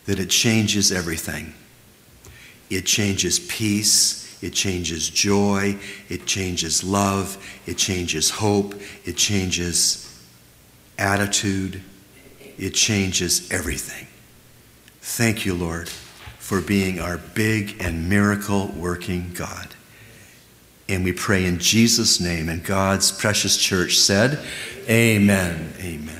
that 0.05 0.17
it 0.17 0.29
changes 0.29 0.93
everything. 0.93 1.53
It 2.69 2.85
changes 2.85 3.37
peace, 3.37 4.41
it 4.41 4.53
changes 4.53 5.09
joy, 5.09 5.77
it 6.07 6.25
changes 6.25 6.85
love, 6.85 7.37
it 7.65 7.77
changes 7.77 8.29
hope, 8.29 8.75
it 9.03 9.17
changes 9.17 10.05
attitude, 10.97 11.81
it 12.57 12.73
changes 12.73 13.51
everything. 13.51 14.07
Thank 15.01 15.45
you, 15.45 15.53
Lord, 15.53 15.89
for 15.89 16.61
being 16.61 17.01
our 17.01 17.17
big 17.17 17.75
and 17.81 18.07
miracle 18.07 18.67
working 18.67 19.33
God. 19.33 19.75
And 20.89 21.03
we 21.03 21.13
pray 21.13 21.45
in 21.45 21.59
Jesus' 21.59 22.19
name. 22.19 22.49
And 22.49 22.63
God's 22.63 23.11
precious 23.11 23.57
church 23.57 23.97
said, 23.97 24.39
Amen. 24.89 25.73
Amen. 25.79 26.18